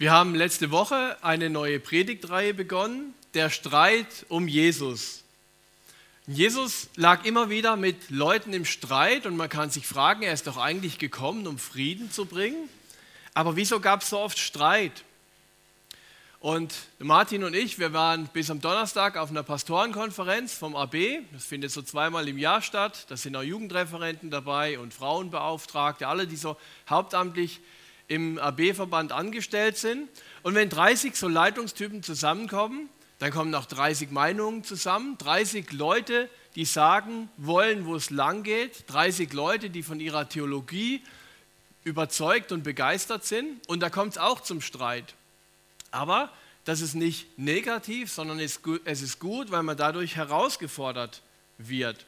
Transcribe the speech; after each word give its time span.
Wir 0.00 0.12
haben 0.12 0.34
letzte 0.34 0.70
Woche 0.70 1.18
eine 1.20 1.50
neue 1.50 1.78
Predigtreihe 1.78 2.54
begonnen, 2.54 3.12
der 3.34 3.50
Streit 3.50 4.24
um 4.30 4.48
Jesus. 4.48 5.24
Jesus 6.26 6.88
lag 6.96 7.26
immer 7.26 7.50
wieder 7.50 7.76
mit 7.76 8.08
Leuten 8.08 8.54
im 8.54 8.64
Streit 8.64 9.26
und 9.26 9.36
man 9.36 9.50
kann 9.50 9.68
sich 9.68 9.86
fragen, 9.86 10.22
er 10.22 10.32
ist 10.32 10.46
doch 10.46 10.56
eigentlich 10.56 10.96
gekommen, 10.96 11.46
um 11.46 11.58
Frieden 11.58 12.10
zu 12.10 12.24
bringen. 12.24 12.70
Aber 13.34 13.56
wieso 13.56 13.78
gab 13.78 14.00
es 14.00 14.08
so 14.08 14.18
oft 14.20 14.38
Streit? 14.38 15.04
Und 16.38 16.74
Martin 16.98 17.44
und 17.44 17.54
ich, 17.54 17.78
wir 17.78 17.92
waren 17.92 18.26
bis 18.28 18.50
am 18.50 18.62
Donnerstag 18.62 19.18
auf 19.18 19.28
einer 19.28 19.42
Pastorenkonferenz 19.42 20.54
vom 20.54 20.76
AB. 20.76 20.96
Das 21.34 21.44
findet 21.44 21.72
so 21.72 21.82
zweimal 21.82 22.26
im 22.26 22.38
Jahr 22.38 22.62
statt. 22.62 23.04
Da 23.10 23.18
sind 23.18 23.36
auch 23.36 23.42
Jugendreferenten 23.42 24.30
dabei 24.30 24.78
und 24.78 24.94
Frauenbeauftragte, 24.94 26.08
alle, 26.08 26.26
die 26.26 26.36
so 26.36 26.56
hauptamtlich 26.88 27.60
im 28.10 28.38
AB-Verband 28.38 29.12
angestellt 29.12 29.78
sind. 29.78 30.08
Und 30.42 30.56
wenn 30.56 30.68
30 30.68 31.14
so 31.14 31.28
Leitungstypen 31.28 32.02
zusammenkommen, 32.02 32.88
dann 33.20 33.30
kommen 33.30 33.54
auch 33.54 33.66
30 33.66 34.10
Meinungen 34.10 34.64
zusammen, 34.64 35.16
30 35.18 35.72
Leute, 35.72 36.28
die 36.56 36.64
sagen 36.64 37.28
wollen, 37.36 37.86
wo 37.86 37.94
es 37.94 38.10
lang 38.10 38.42
geht, 38.42 38.84
30 38.88 39.32
Leute, 39.32 39.70
die 39.70 39.84
von 39.84 40.00
ihrer 40.00 40.28
Theologie 40.28 41.02
überzeugt 41.84 42.50
und 42.50 42.64
begeistert 42.64 43.24
sind. 43.24 43.66
Und 43.68 43.80
da 43.80 43.90
kommt 43.90 44.14
es 44.14 44.18
auch 44.18 44.40
zum 44.40 44.60
Streit. 44.60 45.14
Aber 45.92 46.32
das 46.64 46.80
ist 46.80 46.94
nicht 46.94 47.38
negativ, 47.38 48.10
sondern 48.10 48.40
es 48.40 48.58
ist 48.84 49.20
gut, 49.20 49.52
weil 49.52 49.62
man 49.62 49.76
dadurch 49.76 50.16
herausgefordert 50.16 51.22
wird. 51.58 52.04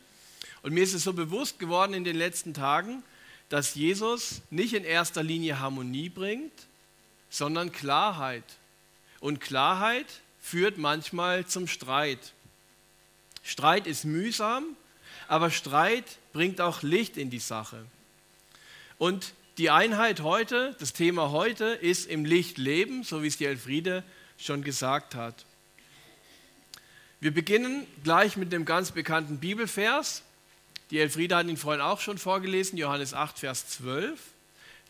Und 0.62 0.75
mir 0.75 0.83
ist 0.83 0.95
es 0.95 1.05
so 1.05 1.12
bewusst 1.12 1.61
geworden 1.61 1.95
in 1.95 2.03
den 2.03 2.17
letzten 2.17 2.55
Tagen, 2.55 3.05
dass 3.52 3.74
Jesus 3.74 4.41
nicht 4.48 4.73
in 4.73 4.83
erster 4.83 5.23
Linie 5.23 5.61
Harmonie 5.61 6.09
bringt, 6.09 6.55
sondern 7.29 7.70
Klarheit. 7.70 8.45
Und 9.20 9.42
Klarheit 9.42 10.06
führt 10.41 10.78
manchmal 10.78 11.44
zum 11.44 11.67
Streit. 11.67 12.33
Streit 13.42 13.86
ist 13.86 14.06
mühsam, 14.06 14.64
aber 15.28 15.50
Streit 15.50 16.17
bringt 16.33 16.62
auch 16.62 16.83
Licht 16.83 17.19
in 17.19 17.28
die 17.28 17.41
Sache. 17.41 17.84
Und 18.97 19.34
die 19.59 19.69
Einheit 19.69 20.22
heute, 20.22 20.75
das 20.81 20.94
Thema 20.94 21.31
heute 21.31 21.66
ist 21.66 22.06
im 22.06 22.25
Licht 22.25 22.56
leben, 22.56 23.05
so 23.05 23.22
wie 23.22 23.27
es 23.27 23.37
die 23.37 23.44
Elfriede 23.44 24.03
schon 24.39 24.64
gesagt 24.64 25.14
hat. 25.14 25.44
Wir 27.20 27.34
beginnen 27.34 27.87
gleich 28.03 28.39
mit 28.39 28.50
dem 28.50 28.64
ganz 28.64 28.92
bekannten 28.92 29.41
Bibelvers, 29.41 30.22
die 30.93 30.98
Elfriede 30.98 31.35
hat 31.37 31.47
ihn 31.47 31.57
vorhin 31.57 31.81
auch 31.81 32.01
schon 32.01 32.19
vorgelesen, 32.19 32.77
Johannes 32.77 33.15
8, 33.15 33.39
Vers 33.39 33.67
12. 33.67 34.21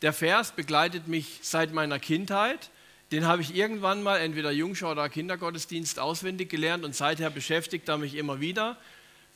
Der 0.03 0.13
Vers 0.13 0.51
begleitet 0.51 1.07
mich 1.07 1.39
seit 1.43 1.73
meiner 1.73 2.01
Kindheit. 2.01 2.71
Den 3.13 3.25
habe 3.25 3.41
ich 3.41 3.55
irgendwann 3.55 4.03
mal 4.03 4.19
entweder 4.19 4.51
Jungschau 4.51 4.91
oder 4.91 5.09
Kindergottesdienst 5.09 6.01
auswendig 6.01 6.51
gelernt 6.51 6.85
und 6.85 6.97
seither 6.97 7.31
beschäftigt 7.31 7.89
er 7.89 7.99
mich 7.99 8.17
immer 8.17 8.41
wieder. 8.41 8.77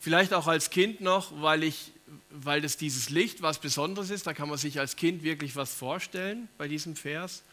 Vielleicht 0.00 0.34
auch 0.34 0.48
als 0.48 0.70
Kind 0.70 1.00
noch, 1.00 1.40
weil, 1.40 1.62
ich, 1.62 1.92
weil 2.30 2.60
das 2.60 2.76
dieses 2.76 3.10
Licht 3.10 3.42
was 3.42 3.60
Besonderes 3.60 4.10
ist. 4.10 4.26
Da 4.26 4.34
kann 4.34 4.48
man 4.48 4.58
sich 4.58 4.80
als 4.80 4.96
Kind 4.96 5.22
wirklich 5.22 5.54
was 5.54 5.72
vorstellen 5.72 6.48
bei 6.58 6.66
diesem 6.66 6.96
Vers. 6.96 7.44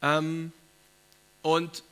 Ähm, 0.00 0.52
und 1.42 1.82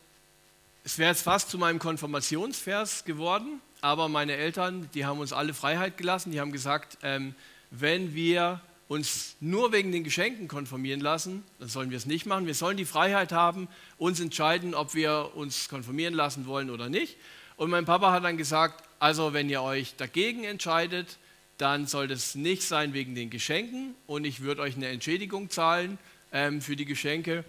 es 0.84 0.96
wäre 0.96 1.10
jetzt 1.10 1.22
fast 1.22 1.50
zu 1.50 1.58
meinem 1.58 1.80
Konfirmationsvers 1.80 3.04
geworden. 3.04 3.60
Aber 3.80 4.08
meine 4.08 4.36
Eltern, 4.36 4.88
die 4.94 5.06
haben 5.06 5.20
uns 5.20 5.32
alle 5.32 5.54
Freiheit 5.54 5.96
gelassen. 5.96 6.32
Die 6.32 6.40
haben 6.40 6.52
gesagt, 6.52 6.98
ähm, 7.02 7.34
wenn 7.70 8.14
wir 8.14 8.60
uns 8.88 9.36
nur 9.40 9.72
wegen 9.72 9.92
den 9.92 10.02
Geschenken 10.02 10.48
konformieren 10.48 11.00
lassen, 11.00 11.44
dann 11.60 11.68
sollen 11.68 11.90
wir 11.90 11.96
es 11.96 12.06
nicht 12.06 12.26
machen. 12.26 12.46
Wir 12.46 12.54
sollen 12.54 12.76
die 12.76 12.84
Freiheit 12.84 13.30
haben, 13.30 13.68
uns 13.98 14.18
entscheiden, 14.18 14.74
ob 14.74 14.94
wir 14.94 15.30
uns 15.34 15.68
konformieren 15.68 16.12
lassen 16.12 16.46
wollen 16.46 16.70
oder 16.70 16.88
nicht. 16.88 17.16
Und 17.56 17.70
mein 17.70 17.84
Papa 17.84 18.10
hat 18.10 18.24
dann 18.24 18.36
gesagt, 18.36 18.82
also 18.98 19.32
wenn 19.32 19.48
ihr 19.48 19.62
euch 19.62 19.94
dagegen 19.96 20.44
entscheidet, 20.44 21.18
dann 21.56 21.86
soll 21.86 22.08
das 22.08 22.34
nicht 22.34 22.62
sein 22.62 22.92
wegen 22.92 23.14
den 23.14 23.30
Geschenken 23.30 23.94
und 24.06 24.24
ich 24.24 24.40
würde 24.40 24.62
euch 24.62 24.76
eine 24.76 24.88
Entschädigung 24.88 25.50
zahlen 25.50 25.98
ähm, 26.32 26.60
für 26.60 26.74
die 26.74 26.86
Geschenke. 26.86 27.44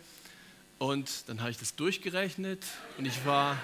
Und 0.80 1.28
dann 1.28 1.40
habe 1.40 1.52
ich 1.52 1.58
das 1.58 1.75
durchgerechnet 1.75 2.63
und 2.98 3.06
ich 3.06 3.25
war 3.25 3.58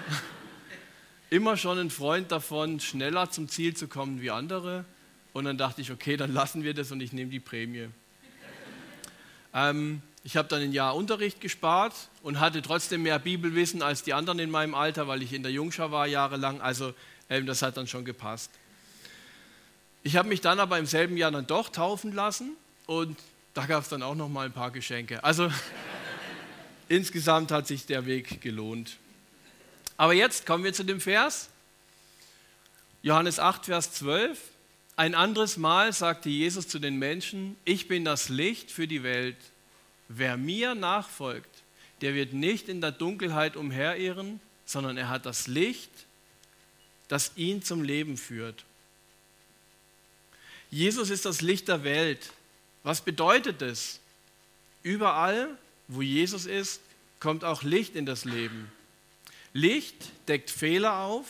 immer 1.30 1.56
schon 1.56 1.78
ein 1.78 1.90
Freund 1.90 2.32
davon, 2.32 2.80
schneller 2.80 3.30
zum 3.30 3.48
Ziel 3.48 3.76
zu 3.76 3.88
kommen 3.88 4.20
wie 4.20 4.30
andere. 4.30 4.84
Und 5.32 5.44
dann 5.44 5.58
dachte 5.58 5.80
ich, 5.80 5.92
okay, 5.92 6.16
dann 6.16 6.32
lassen 6.32 6.64
wir 6.64 6.74
das 6.74 6.90
und 6.90 7.00
ich 7.00 7.12
nehme 7.12 7.30
die 7.30 7.40
Prämie. 7.40 7.88
ähm, 9.54 10.02
ich 10.24 10.36
habe 10.36 10.48
dann 10.48 10.62
ein 10.62 10.72
Jahr 10.72 10.96
Unterricht 10.96 11.40
gespart 11.40 11.94
und 12.22 12.40
hatte 12.40 12.60
trotzdem 12.60 13.02
mehr 13.02 13.18
Bibelwissen 13.18 13.82
als 13.82 14.02
die 14.02 14.14
anderen 14.14 14.38
in 14.38 14.50
meinem 14.50 14.74
Alter, 14.74 15.06
weil 15.06 15.22
ich 15.22 15.32
in 15.32 15.42
der 15.42 15.52
Jungschau 15.52 15.90
war 15.90 16.06
jahrelang. 16.06 16.60
Also 16.60 16.92
ähm, 17.30 17.46
das 17.46 17.62
hat 17.62 17.76
dann 17.76 17.86
schon 17.86 18.04
gepasst. 18.04 18.50
Ich 20.02 20.16
habe 20.16 20.28
mich 20.28 20.40
dann 20.40 20.60
aber 20.60 20.78
im 20.78 20.86
selben 20.86 21.16
Jahr 21.16 21.30
dann 21.30 21.46
doch 21.46 21.68
taufen 21.68 22.12
lassen 22.12 22.56
und 22.86 23.18
da 23.54 23.66
gab 23.66 23.82
es 23.82 23.88
dann 23.88 24.02
auch 24.02 24.14
noch 24.14 24.28
mal 24.28 24.46
ein 24.46 24.52
paar 24.52 24.70
Geschenke. 24.70 25.22
Also 25.22 25.50
insgesamt 26.88 27.50
hat 27.50 27.66
sich 27.66 27.86
der 27.86 28.06
Weg 28.06 28.40
gelohnt. 28.40 28.96
Aber 29.98 30.14
jetzt 30.14 30.46
kommen 30.46 30.62
wir 30.62 30.72
zu 30.72 30.84
dem 30.84 31.00
Vers. 31.00 31.48
Johannes 33.02 33.40
8, 33.40 33.66
Vers 33.66 33.92
12. 33.94 34.38
Ein 34.94 35.16
anderes 35.16 35.56
Mal 35.56 35.92
sagte 35.92 36.28
Jesus 36.28 36.68
zu 36.68 36.78
den 36.78 36.96
Menschen, 36.96 37.56
ich 37.64 37.88
bin 37.88 38.04
das 38.04 38.28
Licht 38.28 38.70
für 38.70 38.86
die 38.86 39.02
Welt. 39.02 39.36
Wer 40.08 40.36
mir 40.36 40.76
nachfolgt, 40.76 41.50
der 42.00 42.14
wird 42.14 42.32
nicht 42.32 42.68
in 42.68 42.80
der 42.80 42.92
Dunkelheit 42.92 43.56
umherirren, 43.56 44.40
sondern 44.64 44.96
er 44.96 45.08
hat 45.08 45.26
das 45.26 45.48
Licht, 45.48 45.90
das 47.08 47.32
ihn 47.34 47.62
zum 47.62 47.82
Leben 47.82 48.16
führt. 48.16 48.64
Jesus 50.70 51.10
ist 51.10 51.24
das 51.24 51.40
Licht 51.40 51.66
der 51.66 51.82
Welt. 51.82 52.32
Was 52.84 53.00
bedeutet 53.00 53.62
es? 53.62 53.98
Überall, 54.84 55.48
wo 55.88 56.02
Jesus 56.02 56.46
ist, 56.46 56.80
kommt 57.18 57.44
auch 57.44 57.64
Licht 57.64 57.96
in 57.96 58.06
das 58.06 58.24
Leben. 58.24 58.70
Licht 59.52 60.10
deckt 60.28 60.50
Fehler 60.50 60.98
auf, 60.98 61.26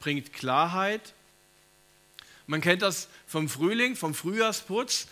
bringt 0.00 0.32
Klarheit. 0.32 1.14
Man 2.46 2.60
kennt 2.60 2.82
das 2.82 3.08
vom 3.26 3.48
Frühling, 3.48 3.96
vom 3.96 4.14
Frühjahrsputz. 4.14 5.08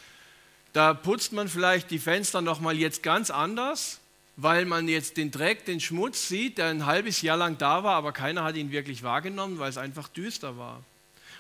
Da 0.73 0.95
putzt 0.95 1.33
man 1.33 1.49
vielleicht 1.49 1.91
die 1.91 1.99
Fenster 1.99 2.41
nochmal 2.41 2.77
jetzt 2.77 3.03
ganz 3.03 3.31
anders, 3.31 4.01
weil 4.37 4.65
man 4.65 4.89
jetzt 4.89 5.17
den 5.17 5.31
Dreck, 5.31 5.65
den 5.65 5.81
Schmutz 5.81 6.29
sieht, 6.29 6.59
der 6.59 6.67
ein 6.67 6.87
halbes 6.87 7.23
Jahr 7.23 7.37
lang 7.37 7.59
da 7.59 7.83
war, 7.83 7.95
aber 7.95 8.13
keiner 8.13 8.45
hat 8.45 8.57
ihn 8.57 8.71
wirklich 8.71 9.03
wahrgenommen, 9.03 9.59
weil 9.59 9.71
es 9.71 9.79
einfach 9.79 10.09
düster 10.09 10.59
war. 10.59 10.83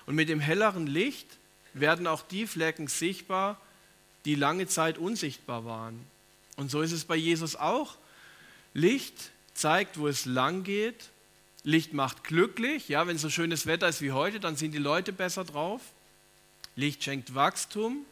Und 0.06 0.14
mit 0.14 0.28
dem 0.28 0.40
helleren 0.40 0.86
Licht 0.86 1.26
werden 1.74 2.06
auch 2.06 2.22
die 2.22 2.46
Flecken 2.46 2.88
sichtbar, 2.88 3.60
die 4.24 4.34
lange 4.34 4.66
Zeit 4.66 4.98
unsichtbar 4.98 5.64
waren. 5.64 6.00
Und 6.56 6.70
so 6.70 6.80
ist 6.80 6.92
es 6.92 7.04
bei 7.04 7.16
Jesus 7.16 7.56
auch. 7.56 7.96
Licht 8.72 9.30
zeigt, 9.56 9.98
wo 9.98 10.08
es 10.08 10.24
lang 10.24 10.62
geht. 10.62 11.10
Licht 11.62 11.92
macht 11.92 12.24
glücklich. 12.24 12.88
Ja, 12.88 13.06
wenn 13.06 13.18
so 13.18 13.30
schönes 13.30 13.66
Wetter 13.66 13.88
ist 13.88 14.00
wie 14.00 14.12
heute, 14.12 14.38
dann 14.40 14.56
sind 14.56 14.72
die 14.72 14.78
Leute 14.78 15.12
besser 15.12 15.44
drauf. 15.44 15.80
Licht 16.76 17.02
schenkt 17.02 17.34
Wachstum. 17.34 18.04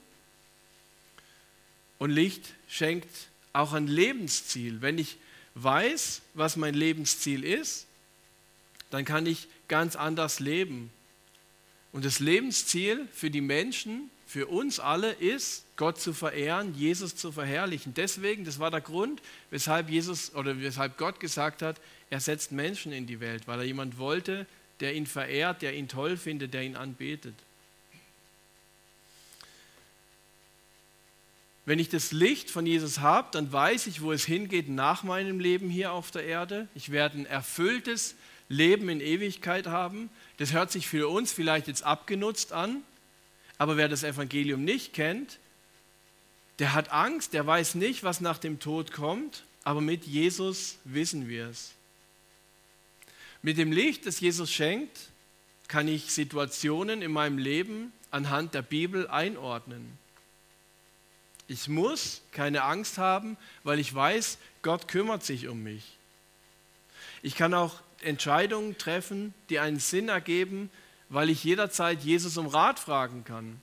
Und 1.98 2.10
Licht 2.10 2.54
schenkt 2.68 3.08
auch 3.52 3.72
ein 3.72 3.86
Lebensziel. 3.86 4.82
Wenn 4.82 4.98
ich 4.98 5.16
weiß, 5.54 6.22
was 6.34 6.56
mein 6.56 6.74
Lebensziel 6.74 7.44
ist, 7.44 7.86
dann 8.90 9.04
kann 9.04 9.26
ich 9.26 9.48
ganz 9.68 9.96
anders 9.96 10.40
leben. 10.40 10.90
Und 11.94 12.04
das 12.04 12.18
Lebensziel 12.18 13.06
für 13.12 13.30
die 13.30 13.40
Menschen 13.40 14.10
für 14.26 14.48
uns 14.48 14.80
alle 14.80 15.12
ist, 15.12 15.64
Gott 15.76 16.00
zu 16.00 16.12
verehren, 16.12 16.74
Jesus 16.74 17.14
zu 17.14 17.30
verherrlichen. 17.30 17.94
Deswegen, 17.94 18.44
das 18.44 18.58
war 18.58 18.72
der 18.72 18.80
Grund, 18.80 19.22
weshalb 19.50 19.88
Jesus 19.88 20.34
oder 20.34 20.60
weshalb 20.60 20.98
Gott 20.98 21.20
gesagt 21.20 21.62
hat, 21.62 21.80
er 22.10 22.18
setzt 22.18 22.50
Menschen 22.50 22.90
in 22.90 23.06
die 23.06 23.20
Welt, 23.20 23.46
weil 23.46 23.60
er 23.60 23.64
jemand 23.64 23.96
wollte, 23.96 24.44
der 24.80 24.96
ihn 24.96 25.06
verehrt, 25.06 25.62
der 25.62 25.76
ihn 25.76 25.86
toll 25.86 26.16
findet, 26.16 26.52
der 26.52 26.64
ihn 26.64 26.74
anbetet. 26.74 27.36
Wenn 31.64 31.78
ich 31.78 31.90
das 31.90 32.10
Licht 32.10 32.50
von 32.50 32.66
Jesus 32.66 32.98
habe, 32.98 33.28
dann 33.30 33.52
weiß 33.52 33.86
ich, 33.86 34.02
wo 34.02 34.10
es 34.10 34.24
hingeht 34.24 34.68
nach 34.68 35.04
meinem 35.04 35.38
Leben 35.38 35.70
hier 35.70 35.92
auf 35.92 36.10
der 36.10 36.24
Erde. 36.24 36.66
Ich 36.74 36.90
werde 36.90 37.18
ein 37.18 37.26
erfülltes 37.26 38.16
Leben 38.48 38.88
in 38.88 39.00
Ewigkeit 39.00 39.68
haben. 39.68 40.10
Das 40.36 40.52
hört 40.52 40.70
sich 40.70 40.88
für 40.88 41.08
uns 41.08 41.32
vielleicht 41.32 41.68
jetzt 41.68 41.84
abgenutzt 41.84 42.52
an, 42.52 42.82
aber 43.58 43.76
wer 43.76 43.88
das 43.88 44.02
Evangelium 44.02 44.64
nicht 44.64 44.92
kennt, 44.92 45.38
der 46.58 46.74
hat 46.74 46.90
Angst, 46.90 47.32
der 47.32 47.46
weiß 47.46 47.74
nicht, 47.76 48.02
was 48.02 48.20
nach 48.20 48.38
dem 48.38 48.60
Tod 48.60 48.92
kommt, 48.92 49.44
aber 49.64 49.80
mit 49.80 50.04
Jesus 50.04 50.78
wissen 50.84 51.28
wir 51.28 51.48
es. 51.48 51.72
Mit 53.42 53.58
dem 53.58 53.72
Licht, 53.72 54.06
das 54.06 54.20
Jesus 54.20 54.52
schenkt, 54.52 55.10
kann 55.68 55.88
ich 55.88 56.12
Situationen 56.12 57.02
in 57.02 57.12
meinem 57.12 57.38
Leben 57.38 57.92
anhand 58.10 58.54
der 58.54 58.62
Bibel 58.62 59.08
einordnen. 59.08 59.98
Ich 61.46 61.68
muss 61.68 62.22
keine 62.32 62.62
Angst 62.62 62.98
haben, 62.98 63.36
weil 63.62 63.78
ich 63.78 63.94
weiß, 63.94 64.38
Gott 64.62 64.88
kümmert 64.88 65.24
sich 65.24 65.48
um 65.48 65.62
mich. 65.62 65.98
Ich 67.22 67.36
kann 67.36 67.52
auch 67.54 67.80
Entscheidungen 68.04 68.78
treffen, 68.78 69.34
die 69.48 69.58
einen 69.58 69.78
Sinn 69.78 70.08
ergeben, 70.08 70.70
weil 71.08 71.30
ich 71.30 71.44
jederzeit 71.44 72.02
Jesus 72.02 72.36
um 72.36 72.46
Rat 72.46 72.78
fragen 72.78 73.24
kann. 73.24 73.60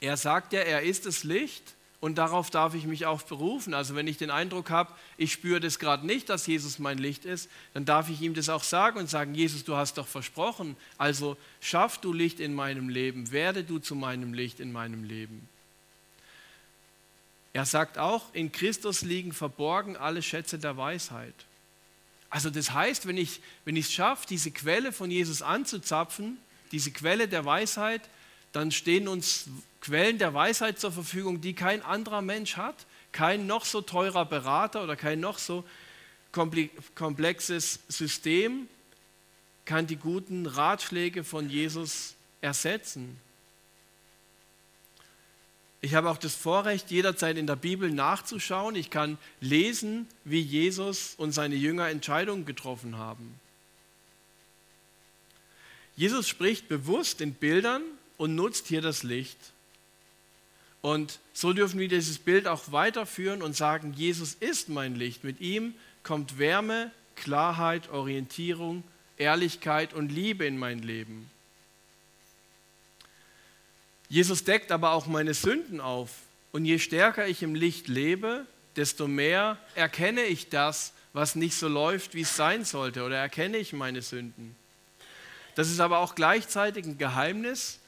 Er 0.00 0.16
sagt 0.16 0.52
ja, 0.52 0.60
er 0.60 0.82
ist 0.82 1.06
das 1.06 1.24
Licht 1.24 1.74
und 2.00 2.18
darauf 2.18 2.50
darf 2.50 2.74
ich 2.74 2.84
mich 2.84 3.06
auch 3.06 3.22
berufen. 3.22 3.72
Also 3.72 3.94
wenn 3.94 4.06
ich 4.06 4.18
den 4.18 4.30
Eindruck 4.30 4.68
habe, 4.68 4.92
ich 5.16 5.32
spüre 5.32 5.60
das 5.60 5.78
gerade 5.78 6.06
nicht, 6.06 6.28
dass 6.28 6.46
Jesus 6.46 6.78
mein 6.78 6.98
Licht 6.98 7.24
ist, 7.24 7.48
dann 7.72 7.86
darf 7.86 8.10
ich 8.10 8.20
ihm 8.20 8.34
das 8.34 8.50
auch 8.50 8.62
sagen 8.62 8.98
und 8.98 9.08
sagen, 9.08 9.34
Jesus, 9.34 9.64
du 9.64 9.76
hast 9.76 9.96
doch 9.96 10.06
versprochen, 10.06 10.76
also 10.98 11.38
schaff 11.60 11.98
du 11.98 12.12
Licht 12.12 12.40
in 12.40 12.54
meinem 12.54 12.90
Leben, 12.90 13.32
werde 13.32 13.64
du 13.64 13.78
zu 13.78 13.94
meinem 13.94 14.34
Licht 14.34 14.60
in 14.60 14.70
meinem 14.70 15.04
Leben. 15.04 15.48
Er 17.54 17.64
sagt 17.64 17.96
auch, 17.96 18.34
in 18.34 18.52
Christus 18.52 19.02
liegen 19.02 19.32
verborgen 19.32 19.96
alle 19.96 20.22
Schätze 20.22 20.58
der 20.58 20.76
Weisheit. 20.76 21.34
Also 22.34 22.50
das 22.50 22.72
heißt, 22.72 23.06
wenn 23.06 23.16
ich 23.16 23.40
wenn 23.64 23.76
es 23.76 23.92
schaffe, 23.92 24.26
diese 24.28 24.50
Quelle 24.50 24.90
von 24.90 25.08
Jesus 25.08 25.40
anzuzapfen, 25.40 26.36
diese 26.72 26.90
Quelle 26.90 27.28
der 27.28 27.44
Weisheit, 27.44 28.02
dann 28.50 28.72
stehen 28.72 29.06
uns 29.06 29.46
Quellen 29.80 30.18
der 30.18 30.34
Weisheit 30.34 30.80
zur 30.80 30.90
Verfügung, 30.90 31.40
die 31.40 31.54
kein 31.54 31.80
anderer 31.82 32.22
Mensch 32.22 32.56
hat, 32.56 32.74
kein 33.12 33.46
noch 33.46 33.64
so 33.64 33.82
teurer 33.82 34.24
Berater 34.24 34.82
oder 34.82 34.96
kein 34.96 35.20
noch 35.20 35.38
so 35.38 35.62
komplexes 36.32 37.78
System 37.86 38.68
kann 39.64 39.86
die 39.86 39.94
guten 39.94 40.46
Ratschläge 40.46 41.22
von 41.22 41.48
Jesus 41.48 42.16
ersetzen. 42.40 43.16
Ich 45.84 45.94
habe 45.94 46.08
auch 46.08 46.16
das 46.16 46.34
Vorrecht, 46.34 46.90
jederzeit 46.90 47.36
in 47.36 47.46
der 47.46 47.56
Bibel 47.56 47.90
nachzuschauen. 47.90 48.74
Ich 48.74 48.88
kann 48.88 49.18
lesen, 49.42 50.08
wie 50.24 50.40
Jesus 50.40 51.12
und 51.18 51.32
seine 51.32 51.56
Jünger 51.56 51.90
Entscheidungen 51.90 52.46
getroffen 52.46 52.96
haben. 52.96 53.38
Jesus 55.94 56.26
spricht 56.26 56.68
bewusst 56.68 57.20
in 57.20 57.34
Bildern 57.34 57.82
und 58.16 58.34
nutzt 58.34 58.66
hier 58.68 58.80
das 58.80 59.02
Licht. 59.02 59.36
Und 60.80 61.18
so 61.34 61.52
dürfen 61.52 61.78
wir 61.78 61.88
dieses 61.88 62.18
Bild 62.18 62.46
auch 62.46 62.72
weiterführen 62.72 63.42
und 63.42 63.54
sagen, 63.54 63.92
Jesus 63.92 64.32
ist 64.40 64.70
mein 64.70 64.94
Licht. 64.94 65.22
Mit 65.22 65.42
ihm 65.42 65.74
kommt 66.02 66.38
Wärme, 66.38 66.92
Klarheit, 67.14 67.90
Orientierung, 67.90 68.84
Ehrlichkeit 69.18 69.92
und 69.92 70.10
Liebe 70.10 70.46
in 70.46 70.56
mein 70.56 70.78
Leben. 70.78 71.30
Jesus 74.14 74.44
deckt 74.44 74.70
aber 74.70 74.92
auch 74.92 75.08
meine 75.08 75.34
Sünden 75.34 75.80
auf. 75.80 76.08
Und 76.52 76.66
je 76.66 76.78
stärker 76.78 77.26
ich 77.26 77.42
im 77.42 77.56
Licht 77.56 77.88
lebe, 77.88 78.46
desto 78.76 79.08
mehr 79.08 79.58
erkenne 79.74 80.22
ich 80.22 80.50
das, 80.50 80.92
was 81.12 81.34
nicht 81.34 81.56
so 81.56 81.66
läuft, 81.66 82.14
wie 82.14 82.20
es 82.20 82.36
sein 82.36 82.64
sollte, 82.64 83.02
oder 83.02 83.16
erkenne 83.16 83.56
ich 83.56 83.72
meine 83.72 84.02
Sünden. 84.02 84.54
Das 85.56 85.68
ist 85.68 85.80
aber 85.80 85.98
auch 85.98 86.14
gleichzeitig 86.14 86.84
ein 86.84 86.96
Geheimnis, 86.96 87.80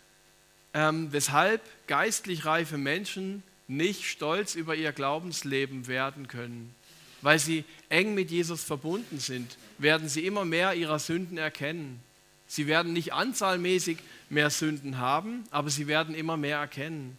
ähm, 0.75 1.13
weshalb 1.13 1.63
geistlich 1.87 2.45
reife 2.45 2.77
Menschen 2.77 3.45
nicht 3.69 4.03
stolz 4.07 4.57
über 4.57 4.75
ihr 4.75 4.91
Glaubensleben 4.91 5.87
werden 5.87 6.27
können. 6.27 6.75
Weil 7.23 7.39
sie 7.39 7.63
eng 7.89 8.15
mit 8.15 8.33
Jesus 8.33 8.65
verbunden 8.65 9.21
sind, 9.21 9.57
werden 9.79 10.09
sie 10.09 10.27
immer 10.27 10.45
mehr 10.45 10.75
ihrer 10.75 10.99
Sünden 10.99 11.39
erkennen. 11.39 12.03
Sie 12.49 12.67
werden 12.67 12.93
nicht 12.93 13.13
anzahlmäßig 13.13 13.99
mehr 14.29 14.51
Sünden 14.51 14.99
haben, 14.99 15.45
aber 15.51 15.71
sie 15.71 15.87
werden 15.87 16.15
immer 16.15 16.37
mehr 16.37 16.59
erkennen. 16.59 17.19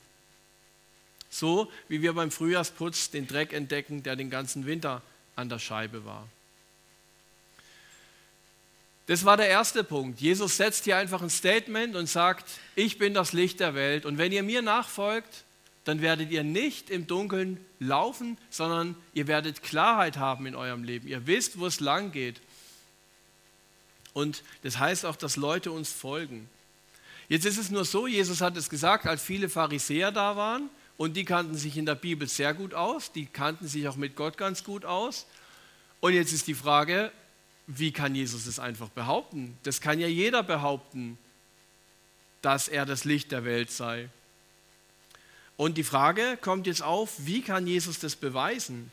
So 1.29 1.71
wie 1.87 2.01
wir 2.01 2.13
beim 2.13 2.31
Frühjahrsputz 2.31 3.09
den 3.09 3.27
Dreck 3.27 3.53
entdecken, 3.53 4.03
der 4.03 4.15
den 4.15 4.29
ganzen 4.29 4.65
Winter 4.65 5.01
an 5.35 5.49
der 5.49 5.59
Scheibe 5.59 6.05
war. 6.05 6.27
Das 9.07 9.23
war 9.23 9.37
der 9.37 9.47
erste 9.47 9.85
Punkt. 9.85 10.19
Jesus 10.19 10.57
setzt 10.57 10.83
hier 10.83 10.97
einfach 10.97 11.21
ein 11.21 11.29
Statement 11.29 11.95
und 11.95 12.07
sagt, 12.07 12.45
ich 12.75 12.97
bin 12.97 13.13
das 13.13 13.31
Licht 13.31 13.61
der 13.61 13.73
Welt 13.73 14.05
und 14.05 14.17
wenn 14.17 14.33
ihr 14.33 14.43
mir 14.43 14.61
nachfolgt, 14.61 15.45
dann 15.85 16.01
werdet 16.01 16.31
ihr 16.31 16.43
nicht 16.43 16.89
im 16.89 17.07
Dunkeln 17.07 17.65
laufen, 17.79 18.37
sondern 18.49 18.95
ihr 19.13 19.27
werdet 19.27 19.63
Klarheit 19.63 20.17
haben 20.17 20.45
in 20.45 20.55
eurem 20.55 20.83
Leben. 20.83 21.07
Ihr 21.07 21.25
wisst, 21.27 21.59
wo 21.59 21.65
es 21.65 21.79
lang 21.79 22.11
geht. 22.11 22.41
Und 24.11 24.43
das 24.63 24.79
heißt 24.79 25.05
auch, 25.05 25.15
dass 25.15 25.37
Leute 25.37 25.71
uns 25.71 25.93
folgen. 25.93 26.49
Jetzt 27.29 27.45
ist 27.45 27.57
es 27.57 27.69
nur 27.69 27.83
so, 27.83 28.07
Jesus 28.07 28.41
hat 28.41 28.55
es 28.55 28.69
gesagt, 28.69 29.05
als 29.05 29.21
viele 29.21 29.49
Pharisäer 29.49 30.11
da 30.11 30.35
waren 30.35 30.69
und 30.95 31.15
die 31.17 31.25
kannten 31.25 31.55
sich 31.55 31.77
in 31.77 31.85
der 31.85 31.95
Bibel 31.95 32.27
sehr 32.27 32.53
gut 32.53 32.73
aus, 32.73 33.11
die 33.11 33.25
kannten 33.25 33.67
sich 33.67 33.87
auch 33.87 33.97
mit 33.97 34.15
Gott 34.15 34.37
ganz 34.37 34.63
gut 34.63 34.85
aus. 34.85 35.25
Und 35.99 36.13
jetzt 36.13 36.31
ist 36.31 36.47
die 36.47 36.53
Frage, 36.53 37.11
wie 37.67 37.91
kann 37.91 38.15
Jesus 38.15 38.45
es 38.45 38.59
einfach 38.59 38.89
behaupten? 38.89 39.57
Das 39.63 39.81
kann 39.81 39.99
ja 39.99 40.07
jeder 40.07 40.41
behaupten, 40.41 41.17
dass 42.41 42.69
er 42.69 42.85
das 42.85 43.03
Licht 43.03 43.31
der 43.31 43.43
Welt 43.43 43.71
sei. 43.71 44.09
Und 45.57 45.77
die 45.77 45.83
Frage 45.83 46.37
kommt 46.39 46.67
jetzt 46.67 46.83
auf, 46.83 47.13
wie 47.25 47.41
kann 47.41 47.67
Jesus 47.67 47.99
das 47.99 48.15
beweisen? 48.15 48.89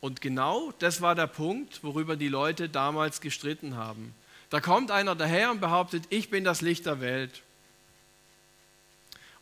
Und 0.00 0.20
genau 0.20 0.72
das 0.78 1.00
war 1.00 1.14
der 1.14 1.26
Punkt, 1.26 1.82
worüber 1.82 2.16
die 2.16 2.28
Leute 2.28 2.68
damals 2.68 3.20
gestritten 3.20 3.76
haben. 3.76 4.14
Da 4.50 4.60
kommt 4.60 4.90
einer 4.90 5.14
daher 5.14 5.50
und 5.50 5.60
behauptet, 5.60 6.04
ich 6.10 6.30
bin 6.30 6.44
das 6.44 6.60
Licht 6.60 6.86
der 6.86 7.00
Welt. 7.00 7.42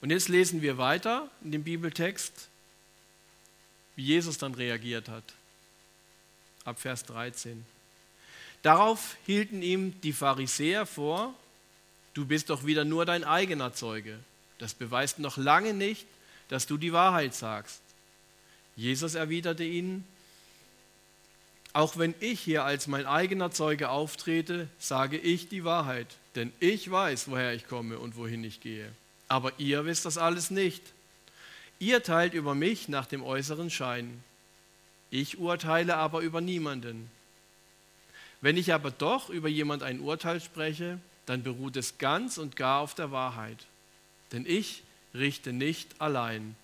Und 0.00 0.10
jetzt 0.10 0.28
lesen 0.28 0.62
wir 0.62 0.78
weiter 0.78 1.30
in 1.42 1.52
dem 1.52 1.64
Bibeltext, 1.64 2.48
wie 3.96 4.04
Jesus 4.04 4.38
dann 4.38 4.54
reagiert 4.54 5.08
hat. 5.08 5.24
Ab 6.64 6.80
Vers 6.80 7.04
13. 7.04 7.64
Darauf 8.62 9.16
hielten 9.26 9.62
ihm 9.62 10.00
die 10.00 10.14
Pharisäer 10.14 10.86
vor, 10.86 11.34
du 12.14 12.24
bist 12.26 12.48
doch 12.48 12.64
wieder 12.64 12.84
nur 12.84 13.04
dein 13.04 13.24
eigener 13.24 13.74
Zeuge. 13.74 14.18
Das 14.58 14.72
beweist 14.72 15.18
noch 15.18 15.36
lange 15.36 15.74
nicht, 15.74 16.06
dass 16.48 16.66
du 16.66 16.78
die 16.78 16.92
Wahrheit 16.92 17.34
sagst. 17.34 17.80
Jesus 18.76 19.14
erwiderte 19.14 19.64
ihnen, 19.64 20.06
auch 21.75 21.99
wenn 21.99 22.15
ich 22.21 22.41
hier 22.41 22.65
als 22.65 22.87
mein 22.87 23.05
eigener 23.05 23.50
Zeuge 23.50 23.91
auftrete, 23.91 24.69
sage 24.79 25.19
ich 25.19 25.49
die 25.49 25.65
Wahrheit, 25.65 26.06
denn 26.37 26.53
ich 26.61 26.88
weiß, 26.88 27.29
woher 27.29 27.53
ich 27.53 27.67
komme 27.67 27.99
und 27.99 28.17
wohin 28.17 28.44
ich 28.44 28.61
gehe. 28.61 28.91
Aber 29.29 29.53
ihr 29.59 29.85
wisst 29.85 30.05
das 30.05 30.17
alles 30.17 30.50
nicht. 30.50 30.82
Ihr 31.81 32.05
teilt 32.05 32.32
über 32.32 32.55
mich 32.55 32.88
nach 32.88 33.06
dem 33.06 33.25
äußeren 33.25 33.71
Schein. 33.71 34.23
Ich 35.11 35.38
urteile 35.38 35.97
aber 35.97 36.21
über 36.21 36.40
niemanden. 36.40 37.11
Wenn 38.40 38.57
ich 38.57 38.73
aber 38.73 38.93
doch 38.93 39.28
über 39.28 39.49
jemand 39.49 39.83
ein 39.83 39.99
Urteil 39.99 40.40
spreche, 40.40 41.00
dann 41.26 41.43
beruht 41.43 41.76
es 41.76 41.99
ganz 41.99 42.38
und 42.38 42.54
gar 42.54 42.81
auf 42.83 42.95
der 42.95 43.11
Wahrheit. 43.11 43.66
Denn 44.31 44.47
ich 44.47 44.85
richte 45.12 45.52
nicht 45.52 46.00
allein, 46.00 46.54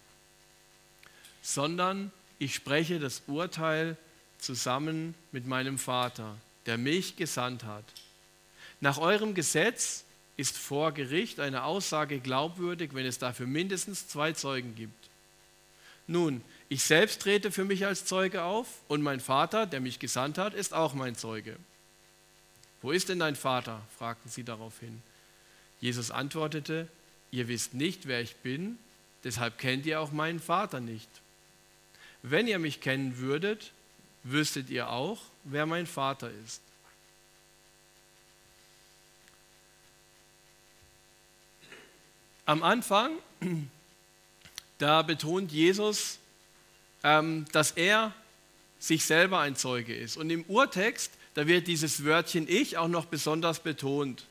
sondern 1.42 2.12
ich 2.38 2.54
spreche 2.54 3.00
das 3.00 3.22
Urteil 3.26 3.96
zusammen 4.40 5.14
mit 5.32 5.46
meinem 5.46 5.78
Vater, 5.78 6.36
der 6.66 6.78
mich 6.78 7.16
gesandt 7.16 7.64
hat. 7.64 7.84
Nach 8.80 8.98
eurem 8.98 9.34
Gesetz 9.34 10.04
ist 10.36 10.56
vor 10.56 10.92
Gericht 10.92 11.38
eine 11.38 11.64
Aussage 11.64 12.18
glaubwürdig, 12.18 12.94
wenn 12.94 13.04
es 13.04 13.18
dafür 13.18 13.46
mindestens 13.46 14.08
zwei 14.08 14.32
Zeugen 14.32 14.74
gibt. 14.74 15.08
Nun, 16.06 16.42
ich 16.68 16.82
selbst 16.82 17.22
trete 17.22 17.52
für 17.52 17.64
mich 17.64 17.84
als 17.84 18.04
Zeuge 18.04 18.42
auf 18.42 18.66
und 18.88 19.02
mein 19.02 19.20
Vater, 19.20 19.66
der 19.66 19.80
mich 19.80 19.98
gesandt 19.98 20.38
hat, 20.38 20.54
ist 20.54 20.72
auch 20.72 20.94
mein 20.94 21.14
Zeuge. 21.14 21.56
Wo 22.82 22.90
ist 22.90 23.08
denn 23.08 23.18
dein 23.18 23.36
Vater? 23.36 23.82
fragten 23.98 24.30
sie 24.30 24.44
daraufhin. 24.44 25.02
Jesus 25.80 26.10
antwortete, 26.10 26.88
ihr 27.30 27.48
wisst 27.48 27.74
nicht, 27.74 28.06
wer 28.06 28.20
ich 28.20 28.36
bin, 28.36 28.78
deshalb 29.24 29.58
kennt 29.58 29.86
ihr 29.86 30.00
auch 30.00 30.12
meinen 30.12 30.40
Vater 30.40 30.80
nicht. 30.80 31.08
Wenn 32.22 32.46
ihr 32.46 32.58
mich 32.58 32.80
kennen 32.80 33.18
würdet, 33.18 33.72
wüsstet 34.22 34.70
ihr 34.70 34.90
auch, 34.90 35.20
wer 35.44 35.66
mein 35.66 35.86
Vater 35.86 36.30
ist. 36.44 36.60
Am 42.46 42.62
Anfang, 42.62 43.12
da 44.78 45.02
betont 45.02 45.52
Jesus, 45.52 46.18
ähm, 47.04 47.46
dass 47.52 47.70
er 47.72 48.12
sich 48.78 49.04
selber 49.04 49.38
ein 49.40 49.56
Zeuge 49.56 49.94
ist. 49.94 50.16
Und 50.16 50.30
im 50.30 50.42
Urtext, 50.44 51.12
da 51.34 51.46
wird 51.46 51.66
dieses 51.66 52.04
Wörtchen 52.04 52.48
ich 52.48 52.76
auch 52.76 52.88
noch 52.88 53.04
besonders 53.04 53.60
betont. 53.60 54.26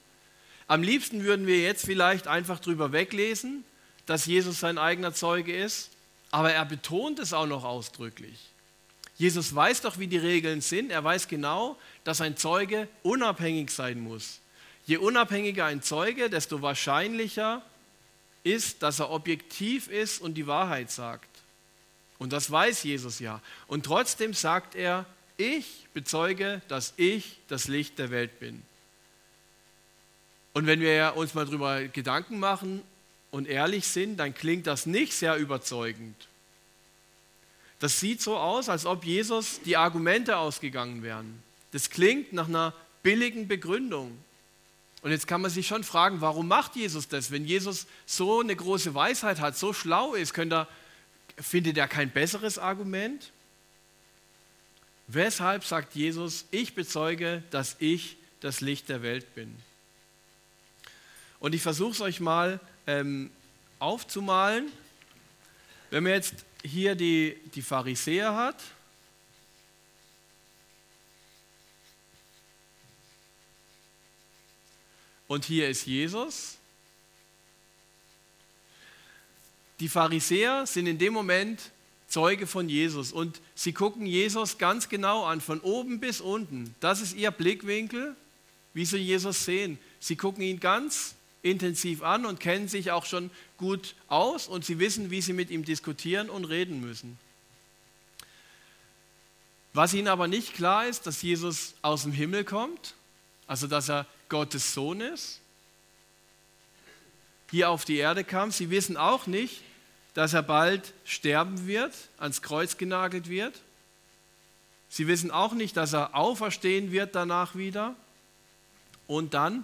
Am 0.68 0.84
liebsten 0.84 1.24
würden 1.24 1.48
wir 1.48 1.62
jetzt 1.62 1.86
vielleicht 1.86 2.28
einfach 2.28 2.60
drüber 2.60 2.92
weglesen, 2.92 3.64
dass 4.06 4.26
Jesus 4.26 4.60
sein 4.60 4.78
eigener 4.78 5.14
Zeuge 5.14 5.56
ist, 5.56 5.92
aber 6.32 6.52
er 6.52 6.66
betont 6.66 7.20
es 7.20 7.32
auch 7.32 7.48
noch 7.48 7.64
ausdrücklich. 7.64 8.49
Jesus 9.20 9.54
weiß 9.54 9.82
doch, 9.82 10.00
wie 10.00 10.08
die 10.08 10.18
Regeln 10.18 10.62
sind. 10.62 10.92
Er 10.92 11.04
weiß 11.04 11.28
genau, 11.28 11.78
dass 12.06 12.22
ein 12.22 12.38
Zeuge 12.38 12.88
unabhängig 13.04 13.70
sein 13.70 14.00
muss. 14.00 14.40
Je 14.86 14.96
unabhängiger 14.96 15.66
ein 15.66 15.84
Zeuge, 15.84 16.30
desto 16.30 16.62
wahrscheinlicher 16.62 17.62
ist, 18.44 18.82
dass 18.82 19.00
er 19.00 19.12
objektiv 19.12 19.90
ist 19.90 20.22
und 20.22 20.36
die 20.36 20.48
Wahrheit 20.48 20.90
sagt. 20.90 21.28
Und 22.18 22.32
das 22.32 22.50
weiß 22.50 22.84
Jesus 22.84 23.20
ja. 23.20 23.42
Und 23.68 23.86
trotzdem 23.86 24.34
sagt 24.34 24.74
er, 24.74 25.06
ich 25.36 25.88
bezeuge, 25.94 26.62
dass 26.70 26.94
ich 26.96 27.40
das 27.50 27.68
Licht 27.68 28.00
der 28.00 28.12
Welt 28.12 28.40
bin. 28.40 28.62
Und 30.54 30.66
wenn 30.66 30.80
wir 30.80 31.14
uns 31.18 31.34
mal 31.34 31.46
darüber 31.46 31.84
Gedanken 31.84 32.40
machen 32.40 32.82
und 33.32 33.50
ehrlich 33.50 33.86
sind, 33.86 34.16
dann 34.16 34.34
klingt 34.34 34.66
das 34.66 34.86
nicht 34.86 35.14
sehr 35.14 35.36
überzeugend. 35.36 36.16
Das 37.80 38.00
sieht 38.00 38.22
so 38.22 38.38
aus, 38.38 38.68
als 38.70 38.86
ob 38.86 39.06
Jesus 39.06 39.62
die 39.64 39.78
Argumente 39.78 40.38
ausgegangen 40.38 41.02
wären. 41.02 41.42
Das 41.72 41.90
klingt 41.90 42.34
nach 42.34 42.48
einer 42.48 42.74
billigen 43.04 43.48
Begründung. 43.48 44.18
Und 45.02 45.12
jetzt 45.12 45.28
kann 45.28 45.42
man 45.42 45.50
sich 45.50 45.68
schon 45.68 45.86
fragen, 45.86 46.20
warum 46.20 46.48
macht 46.48 46.76
Jesus 46.76 47.08
das? 47.08 47.32
Wenn 47.32 47.46
Jesus 47.46 47.88
so 48.06 48.42
eine 48.42 48.56
große 48.56 48.94
Weisheit 48.94 49.40
hat, 49.40 49.58
so 49.58 49.72
schlau 49.72 50.14
ist, 50.14 50.38
er, 50.38 50.68
findet 51.38 51.78
er 51.78 51.88
kein 51.88 52.12
besseres 52.12 52.60
Argument? 52.60 53.32
Weshalb 55.08 55.64
sagt 55.64 55.96
Jesus, 55.96 56.46
ich 56.52 56.76
bezeuge, 56.76 57.44
dass 57.50 57.78
ich 57.80 58.18
das 58.42 58.60
Licht 58.60 58.90
der 58.90 59.02
Welt 59.02 59.34
bin? 59.36 59.56
Und 61.40 61.56
ich 61.56 61.62
versuche 61.62 61.92
es 61.92 62.02
euch 62.02 62.20
mal 62.20 62.60
ähm, 62.86 63.32
aufzumalen. 63.80 64.70
Wenn 65.90 66.04
man 66.04 66.12
jetzt 66.12 66.36
hier 66.64 66.96
die, 66.96 67.38
die 67.54 67.62
Pharisäer 67.62 68.36
hat, 68.36 68.62
und 75.30 75.46
hier 75.46 75.70
ist 75.70 75.86
Jesus. 75.86 76.58
Die 79.80 79.88
Pharisäer 79.88 80.66
sind 80.66 80.88
in 80.88 80.98
dem 80.98 81.14
Moment 81.14 81.72
Zeuge 82.10 82.48
von 82.48 82.68
Jesus 82.68 83.14
und 83.14 83.40
sie 83.54 83.72
gucken 83.72 84.06
Jesus 84.06 84.58
ganz 84.58 84.90
genau 84.90 85.24
an, 85.26 85.40
von 85.40 85.62
oben 85.62 86.00
bis 86.00 86.20
unten. 86.20 86.76
Das 86.80 87.00
ist 87.02 87.16
ihr 87.16 87.32
Blickwinkel, 87.32 88.16
wie 88.74 88.84
sie 88.84 88.98
Jesus 88.98 89.46
sehen. 89.46 89.78
Sie 90.00 90.16
gucken 90.16 90.42
ihn 90.42 90.60
ganz 90.60 91.14
intensiv 91.42 92.04
an 92.04 92.26
und 92.26 92.40
kennen 92.40 92.68
sich 92.68 92.92
auch 92.92 93.06
schon 93.06 93.32
gut 93.58 93.96
aus 94.08 94.48
und 94.48 94.66
sie 94.66 94.80
wissen, 94.80 95.10
wie 95.10 95.22
sie 95.22 95.34
mit 95.34 95.50
ihm 95.50 95.64
diskutieren 95.64 96.30
und 96.30 96.46
reden 96.46 96.82
müssen. 96.82 97.18
Was 99.74 99.94
ihnen 99.94 100.08
aber 100.08 100.28
nicht 100.28 100.54
klar 100.54 100.88
ist, 100.88 101.06
dass 101.08 101.22
Jesus 101.22 101.76
aus 101.82 102.04
dem 102.04 102.12
Himmel 102.12 102.44
kommt, 102.44 102.96
also 103.48 103.68
dass 103.68 103.90
er 103.90 104.06
Gottes 104.28 104.74
Sohn 104.74 105.02
ist, 105.02 105.40
hier 107.52 107.70
auf 107.70 107.86
die 107.86 107.98
Erde 107.98 108.24
kam. 108.24 108.52
Sie 108.52 108.70
wissen 108.70 108.98
auch 108.98 109.28
nicht, 109.28 109.62
dass 110.14 110.34
er 110.34 110.44
bald 110.44 110.94
sterben 111.06 111.68
wird, 111.68 111.94
ans 112.18 112.42
Kreuz 112.42 112.78
genagelt 112.78 113.30
wird. 113.30 113.62
Sie 114.90 115.08
wissen 115.08 115.32
auch 115.32 115.54
nicht, 115.54 115.78
dass 115.78 115.94
er 115.94 116.16
auferstehen 116.16 116.92
wird 116.92 117.16
danach 117.16 117.56
wieder 117.56 117.96
und 119.08 119.34
dann 119.34 119.64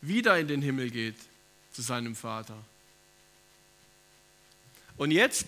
wieder 0.00 0.38
in 0.38 0.48
den 0.48 0.62
Himmel 0.62 0.90
geht 0.90 1.16
zu 1.72 1.82
seinem 1.82 2.16
Vater. 2.16 2.56
Und 4.96 5.10
jetzt 5.10 5.46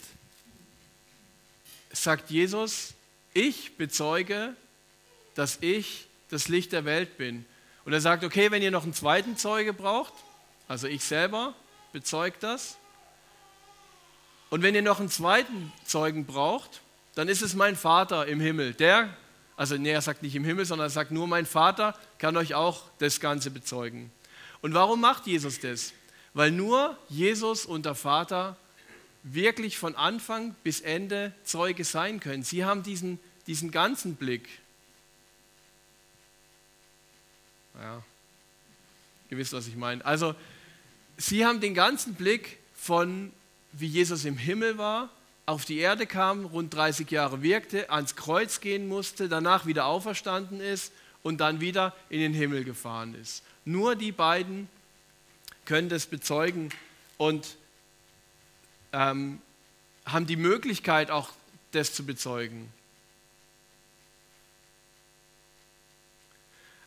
sagt 1.92 2.30
Jesus, 2.30 2.94
ich 3.35 3.76
bezeuge, 3.76 4.54
dass 5.35 5.59
ich 5.61 6.06
das 6.30 6.49
Licht 6.49 6.73
der 6.73 6.85
Welt 6.85 7.18
bin. 7.18 7.44
Und 7.85 7.92
er 7.92 8.00
sagt, 8.00 8.25
okay, 8.25 8.50
wenn 8.50 8.62
ihr 8.62 8.71
noch 8.71 8.85
einen 8.85 8.94
zweiten 8.94 9.37
Zeuge 9.37 9.73
braucht, 9.73 10.12
also 10.68 10.87
ich 10.87 11.04
selber 11.04 11.54
bezeuge 11.92 12.37
das. 12.40 12.76
Und 14.50 14.62
wenn 14.62 14.75
ihr 14.75 14.82
noch 14.82 15.00
einen 15.00 15.11
zweiten 15.11 15.73
Zeugen 15.85 16.25
braucht, 16.25 16.80
dann 17.14 17.28
ist 17.28 17.42
es 17.42 17.54
mein 17.54 17.76
Vater 17.76 18.26
im 18.26 18.40
Himmel. 18.40 18.75
Der, 18.75 19.14
also 19.56 19.76
nee, 19.76 19.90
er 19.90 20.00
sagt 20.00 20.23
nicht 20.23 20.35
im 20.35 20.44
Himmel, 20.44 20.64
sondern 20.64 20.87
er 20.87 20.90
sagt 20.90 21.11
nur, 21.11 21.26
mein 21.26 21.47
Vater 21.47 21.99
kann 22.18 22.37
euch 22.37 22.54
auch 22.54 22.85
das 22.99 23.21
Ganze 23.21 23.50
bezeugen. 23.50 24.11
Und 24.62 24.75
warum 24.75 25.00
macht 25.00 25.26
Jesus 25.26 25.61
das? 25.61 25.92
Weil 26.35 26.50
nur 26.50 26.97
Jesus 27.09 27.66
und 27.66 27.85
der 27.85 27.95
Vater 27.95 28.57
wirklich 29.23 29.76
von 29.76 29.95
Anfang 29.95 30.54
bis 30.64 30.81
Ende 30.81 31.33
Zeuge 31.45 31.85
sein 31.85 32.21
können. 32.21 32.42
Sie 32.42 32.64
haben 32.64 32.83
diesen, 32.83 33.21
diesen 33.47 33.71
ganzen 33.71 34.16
Blick. 34.16 34.49
Ja, 37.81 38.02
ihr 39.31 39.38
wisst, 39.38 39.52
was 39.52 39.66
ich 39.66 39.76
meine. 39.76 40.04
Also, 40.04 40.35
sie 41.16 41.45
haben 41.45 41.61
den 41.61 41.75
ganzen 41.75 42.14
Blick 42.14 42.59
von, 42.75 43.33
wie 43.73 43.87
Jesus 43.87 44.25
im 44.25 44.37
Himmel 44.37 44.78
war, 44.78 45.11
auf 45.47 45.64
die 45.64 45.78
Erde 45.78 46.07
kam, 46.07 46.45
rund 46.47 46.73
30 46.73 47.11
Jahre 47.11 47.42
wirkte, 47.42 47.90
ans 47.90 48.14
Kreuz 48.14 48.61
gehen 48.61 48.88
musste, 48.88 49.28
danach 49.28 49.66
wieder 49.66 49.87
auferstanden 49.87 50.61
ist 50.61 50.92
und 51.23 51.40
dann 51.40 51.61
wieder 51.61 51.95
in 52.11 52.21
den 52.21 52.33
Himmel 52.33 52.64
gefahren 52.64 53.14
ist. 53.14 53.42
Nur 53.64 53.97
die 53.97 54.12
beiden 54.12 54.69
können 55.64 55.88
das 55.88 56.07
bezeugen 56.07 56.71
und 57.16 57.57
ähm, 58.92 59.40
haben 60.04 60.26
die 60.26 60.37
Möglichkeit 60.37 61.11
auch 61.11 61.31
das 61.71 61.95
zu 61.95 62.04
bezeugen. 62.04 62.73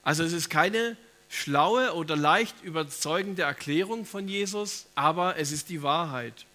Also 0.03 0.23
es 0.23 0.33
ist 0.33 0.49
keine 0.49 0.97
schlaue 1.29 1.93
oder 1.93 2.15
leicht 2.15 2.61
überzeugende 2.63 3.41
Erklärung 3.41 4.05
von 4.05 4.27
Jesus, 4.27 4.85
aber 4.93 5.37
es 5.37 5.51
ist 5.51 5.69
die 5.69 5.81
Wahrheit. 5.81 6.45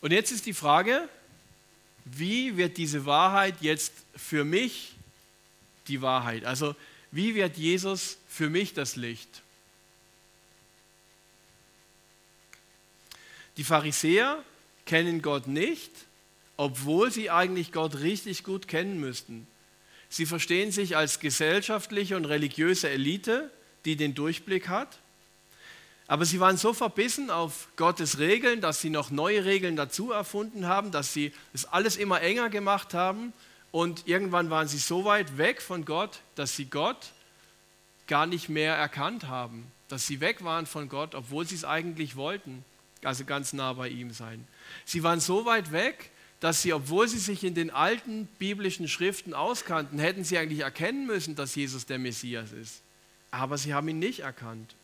Und 0.00 0.12
jetzt 0.12 0.30
ist 0.30 0.46
die 0.46 0.52
Frage, 0.52 1.08
wie 2.04 2.56
wird 2.56 2.76
diese 2.76 3.06
Wahrheit 3.06 3.54
jetzt 3.60 3.92
für 4.16 4.44
mich 4.44 4.94
die 5.86 6.02
Wahrheit? 6.02 6.44
Also 6.44 6.74
wie 7.10 7.34
wird 7.34 7.56
Jesus 7.56 8.18
für 8.32 8.48
mich 8.48 8.72
das 8.72 8.96
Licht? 8.96 9.42
Die 13.58 13.64
Pharisäer 13.64 14.42
kennen 14.86 15.20
Gott 15.20 15.46
nicht, 15.46 15.90
obwohl 16.56 17.12
sie 17.12 17.28
eigentlich 17.30 17.72
Gott 17.72 17.96
richtig 17.98 18.42
gut 18.42 18.68
kennen 18.68 18.98
müssten. 18.98 19.46
Sie 20.08 20.24
verstehen 20.24 20.72
sich 20.72 20.96
als 20.96 21.20
gesellschaftliche 21.20 22.16
und 22.16 22.24
religiöse 22.24 22.88
Elite, 22.88 23.50
die 23.84 23.96
den 23.96 24.14
Durchblick 24.14 24.68
hat. 24.68 24.98
Aber 26.06 26.24
sie 26.24 26.40
waren 26.40 26.56
so 26.56 26.72
verbissen 26.72 27.30
auf 27.30 27.68
Gottes 27.76 28.18
Regeln, 28.18 28.62
dass 28.62 28.80
sie 28.80 28.90
noch 28.90 29.10
neue 29.10 29.44
Regeln 29.44 29.76
dazu 29.76 30.10
erfunden 30.10 30.66
haben, 30.66 30.90
dass 30.90 31.12
sie 31.12 31.32
es 31.52 31.66
alles 31.66 31.96
immer 31.96 32.22
enger 32.22 32.48
gemacht 32.48 32.94
haben 32.94 33.34
und 33.72 34.08
irgendwann 34.08 34.48
waren 34.48 34.68
sie 34.68 34.78
so 34.78 35.04
weit 35.04 35.36
weg 35.36 35.60
von 35.60 35.84
Gott, 35.84 36.20
dass 36.34 36.56
sie 36.56 36.66
Gott 36.66 37.12
gar 38.12 38.26
nicht 38.26 38.50
mehr 38.50 38.74
erkannt 38.74 39.24
haben, 39.28 39.72
dass 39.88 40.06
sie 40.06 40.20
weg 40.20 40.44
waren 40.44 40.66
von 40.66 40.90
Gott, 40.90 41.14
obwohl 41.14 41.46
sie 41.46 41.54
es 41.54 41.64
eigentlich 41.64 42.14
wollten, 42.14 42.62
also 43.02 43.24
ganz 43.24 43.54
nah 43.54 43.72
bei 43.72 43.88
ihm 43.88 44.12
sein. 44.12 44.46
Sie 44.84 45.02
waren 45.02 45.18
so 45.18 45.46
weit 45.46 45.72
weg, 45.72 46.10
dass 46.38 46.60
sie, 46.60 46.74
obwohl 46.74 47.08
sie 47.08 47.16
sich 47.16 47.42
in 47.42 47.54
den 47.54 47.70
alten 47.70 48.26
biblischen 48.38 48.86
Schriften 48.86 49.32
auskannten, 49.32 49.98
hätten 49.98 50.24
sie 50.24 50.36
eigentlich 50.36 50.60
erkennen 50.60 51.06
müssen, 51.06 51.36
dass 51.36 51.54
Jesus 51.54 51.86
der 51.86 51.98
Messias 51.98 52.52
ist. 52.52 52.82
Aber 53.30 53.56
sie 53.56 53.72
haben 53.72 53.88
ihn 53.88 53.98
nicht 53.98 54.20
erkannt. 54.20 54.74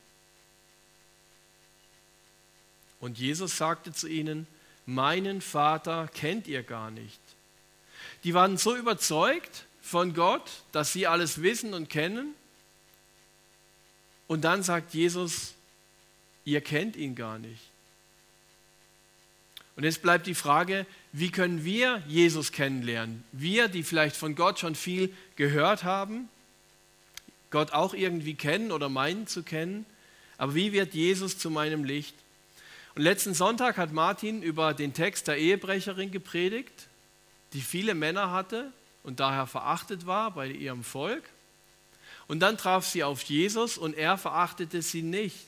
Und 2.99 3.19
Jesus 3.19 3.59
sagte 3.59 3.93
zu 3.93 4.09
ihnen, 4.09 4.47
meinen 4.87 5.43
Vater 5.43 6.09
kennt 6.15 6.49
ihr 6.49 6.63
gar 6.63 6.91
nicht. 6.91 7.21
Die 8.25 8.33
waren 8.33 8.57
so 8.57 8.75
überzeugt 8.75 9.67
von 9.83 10.15
Gott, 10.15 10.63
dass 10.73 10.95
sie 10.95 11.07
alles 11.07 11.43
wissen 11.43 11.75
und 11.75 11.91
kennen. 11.91 12.33
Und 14.29 14.43
dann 14.43 14.63
sagt 14.63 14.95
Jesus, 14.95 15.55
ihr 16.45 16.61
kennt 16.61 16.95
ihn 16.95 17.17
gar 17.17 17.41
nicht. 17.41 17.61
Und 19.75 19.83
jetzt 19.83 20.03
bleibt 20.03 20.29
die 20.29 20.35
Frage, 20.35 20.87
wie 21.13 21.31
können 21.31 21.65
wir 21.65 22.03
Jesus 22.07 22.53
kennenlernen? 22.53 23.25
Wir, 23.33 23.67
die 23.67 23.83
vielleicht 23.83 24.17
von 24.17 24.37
Gott 24.37 24.61
schon 24.61 24.77
viel 24.77 25.13
gehört 25.35 25.83
haben, 25.83 26.29
Gott 27.51 27.73
auch 27.73 27.95
irgendwie 27.95 28.35
kennen 28.35 28.71
oder 28.71 28.89
meinen 28.89 29.27
zu 29.27 29.43
kennen, 29.43 29.87
aber 30.37 30.55
wie 30.55 30.73
wird 30.73 30.95
Jesus 30.95 31.39
zu 31.39 31.51
meinem 31.51 31.83
Licht? 31.83 32.15
Und 32.95 33.03
letzten 33.03 33.35
Sonntag 33.35 33.77
hat 33.77 33.93
Martin 33.93 34.43
über 34.43 34.75
den 34.75 34.95
Text 34.95 35.27
der 35.27 35.39
Ehebrecherin 35.39 36.13
gepredigt 36.13 36.89
die 37.53 37.61
viele 37.61 37.95
Männer 37.95 38.31
hatte 38.31 38.73
und 39.03 39.21
daher 39.21 39.47
verachtet 39.47 40.07
war 40.07 40.31
bei 40.33 40.49
ihrem 40.49 40.85
Volk. 40.85 41.25
Und 42.29 42.41
dann 42.41 42.59
traf 42.59 42.87
sie 42.87 43.03
auf 43.03 43.23
Jesus 43.23 43.79
und 43.79 43.97
er 43.97 44.19
verachtete 44.19 44.83
sie 44.83 45.03
nicht. 45.03 45.39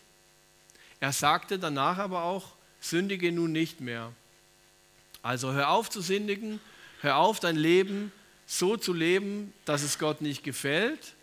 Er 0.99 1.13
sagte 1.13 1.59
danach 1.59 1.99
aber 1.99 2.25
auch, 2.25 2.53
sündige 2.81 3.31
nun 3.31 3.53
nicht 3.53 3.81
mehr. 3.81 4.13
Also 5.23 5.53
hör 5.53 5.71
auf 5.71 5.91
zu 5.91 6.01
sündigen, 6.01 6.59
hör 7.03 7.19
auf 7.19 7.39
dein 7.39 7.57
Leben 7.57 8.11
so 8.47 8.77
zu 8.77 8.93
leben, 8.93 9.53
dass 9.67 9.83
es 9.83 9.99
Gott 9.99 10.23
nicht 10.23 10.43
gefällt 10.43 11.15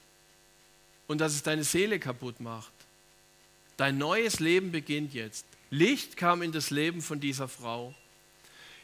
und 1.07 1.19
dass 1.19 1.33
es 1.33 1.43
deine 1.43 1.63
Seele 1.63 1.99
kaputt 1.99 2.39
macht. 2.39 2.71
Dein 3.75 3.97
neues 3.97 4.39
Leben 4.39 4.71
beginnt 4.71 5.13
jetzt. 5.13 5.45
Licht 5.69 6.17
kam 6.17 6.41
in 6.41 6.51
das 6.51 6.69
Leben 6.69 7.01
von 7.01 7.19
dieser 7.19 7.47
Frau. 7.47 7.93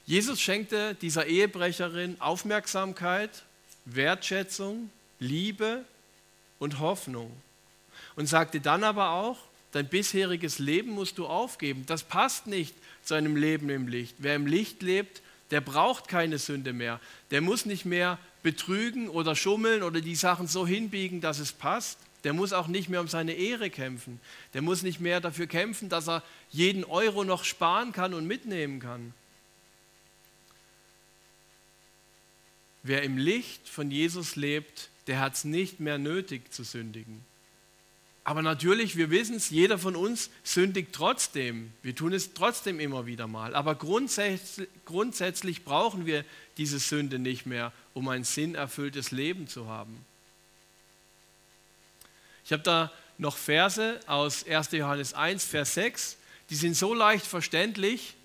Jesus 0.06 0.42
schenkte 0.42 0.96
dieser 0.96 1.25
Ehebrecherin 1.27 2.20
Aufmerksamkeit, 2.20 3.44
Wertschätzung, 3.86 4.89
Liebe 5.20 5.86
und 6.63 6.79
Hoffnung. 6.79 7.29
Und 8.15 8.27
sagte 8.27 8.62
dann 8.62 8.86
aber 8.86 9.10
auch, 9.12 9.38
dein 9.74 9.89
bisheriges 9.89 10.60
Leben 10.60 10.91
musst 10.91 11.17
du 11.17 11.27
aufgeben. 11.27 11.86
Das 11.86 12.03
passt 12.03 12.48
nicht 12.48 12.74
zu 13.03 13.15
einem 13.15 13.36
Leben 13.36 13.70
im 13.70 13.88
Licht. 13.88 14.15
Wer 14.20 14.36
im 14.36 14.48
Licht 14.48 14.82
lebt, 14.82 15.22
der 15.51 15.60
braucht 15.60 16.08
keine 16.08 16.38
Sünde 16.38 16.72
mehr. 16.72 17.01
Der 17.32 17.41
muss 17.41 17.65
nicht 17.65 17.84
mehr 17.84 18.17
betrügen 18.43 19.10
oder 19.10 19.36
schummeln 19.36 19.84
oder 19.84 20.00
die 20.00 20.15
Sachen 20.15 20.48
so 20.48 20.65
hinbiegen, 20.65 21.20
dass 21.20 21.39
es 21.39 21.51
passt. 21.51 22.00
Der 22.24 22.32
muss 22.32 22.53
auch 22.53 22.67
nicht 22.67 22.88
mehr 22.88 23.01
um 23.01 23.10
seine 23.10 23.34
Ehre 23.34 23.70
kämpfen. 23.70 24.22
Der 24.53 24.62
muss 24.62 24.84
nicht 24.84 25.01
mehr 25.01 25.20
dafür 25.20 25.48
kämpfen, 25.48 25.89
dass 25.89 26.08
er 26.08 26.24
jeden 26.50 26.86
Euro 26.86 27.25
noch 27.25 27.43
sparen 27.43 27.91
kann 27.91 28.13
und 28.13 28.25
mitnehmen 28.25 28.79
kann. 28.79 29.13
Wer 32.84 33.03
im 33.03 33.17
Licht 33.17 33.67
von 33.67 33.91
Jesus 33.91 34.38
lebt, 34.38 34.89
der 35.07 35.19
hat 35.19 35.33
es 35.33 35.43
nicht 35.43 35.79
mehr 35.79 35.98
nötig 35.98 36.53
zu 36.53 36.63
sündigen. 36.63 37.24
Aber 38.25 38.41
natürlich, 38.41 38.95
wir 38.95 39.10
wissen 39.10 39.36
es, 39.36 39.50
jeder 39.50 39.77
von 39.77 39.98
uns 39.98 40.29
sündigt 40.43 40.93
trotzdem. 40.93 41.74
Wir 41.81 41.93
tun 41.93 42.13
es 42.13 42.33
trotzdem 42.33 42.79
immer 42.79 43.05
wieder 43.05 43.27
mal. 43.27 43.53
Aber 43.53 43.75
grundsätzlich, 43.75 44.69
grundsätzlich 44.86 45.65
brauchen 45.65 46.05
wir 46.05 46.24
diese 46.57 46.79
Sünde 46.79 47.19
nicht 47.19 47.45
mehr, 47.45 47.74
um 47.93 48.07
ein 48.07 48.24
sinnerfülltes 48.24 49.12
Leben 49.12 49.48
zu 49.48 49.67
haben. 49.67 50.05
Ich 52.45 52.53
habe 52.53 52.63
da 52.63 52.91
noch 53.17 53.36
Verse 53.36 54.00
aus 54.07 54.48
1. 54.48 54.72
Johannes 54.72 55.13
1, 55.13 55.43
Vers 55.43 55.74
6. 55.74 56.17
Die 56.50 56.55
sind 56.55 56.75
so 56.75 56.93
leicht 56.93 57.25
verständlich, 57.25 58.15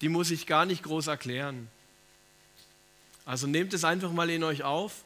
die 0.00 0.08
muss 0.08 0.30
ich 0.30 0.46
gar 0.46 0.64
nicht 0.64 0.82
groß 0.82 1.06
erklären. 1.06 1.68
Also 3.26 3.46
nehmt 3.46 3.74
es 3.74 3.84
einfach 3.84 4.12
mal 4.12 4.28
in 4.30 4.44
euch 4.44 4.62
auf, 4.62 5.02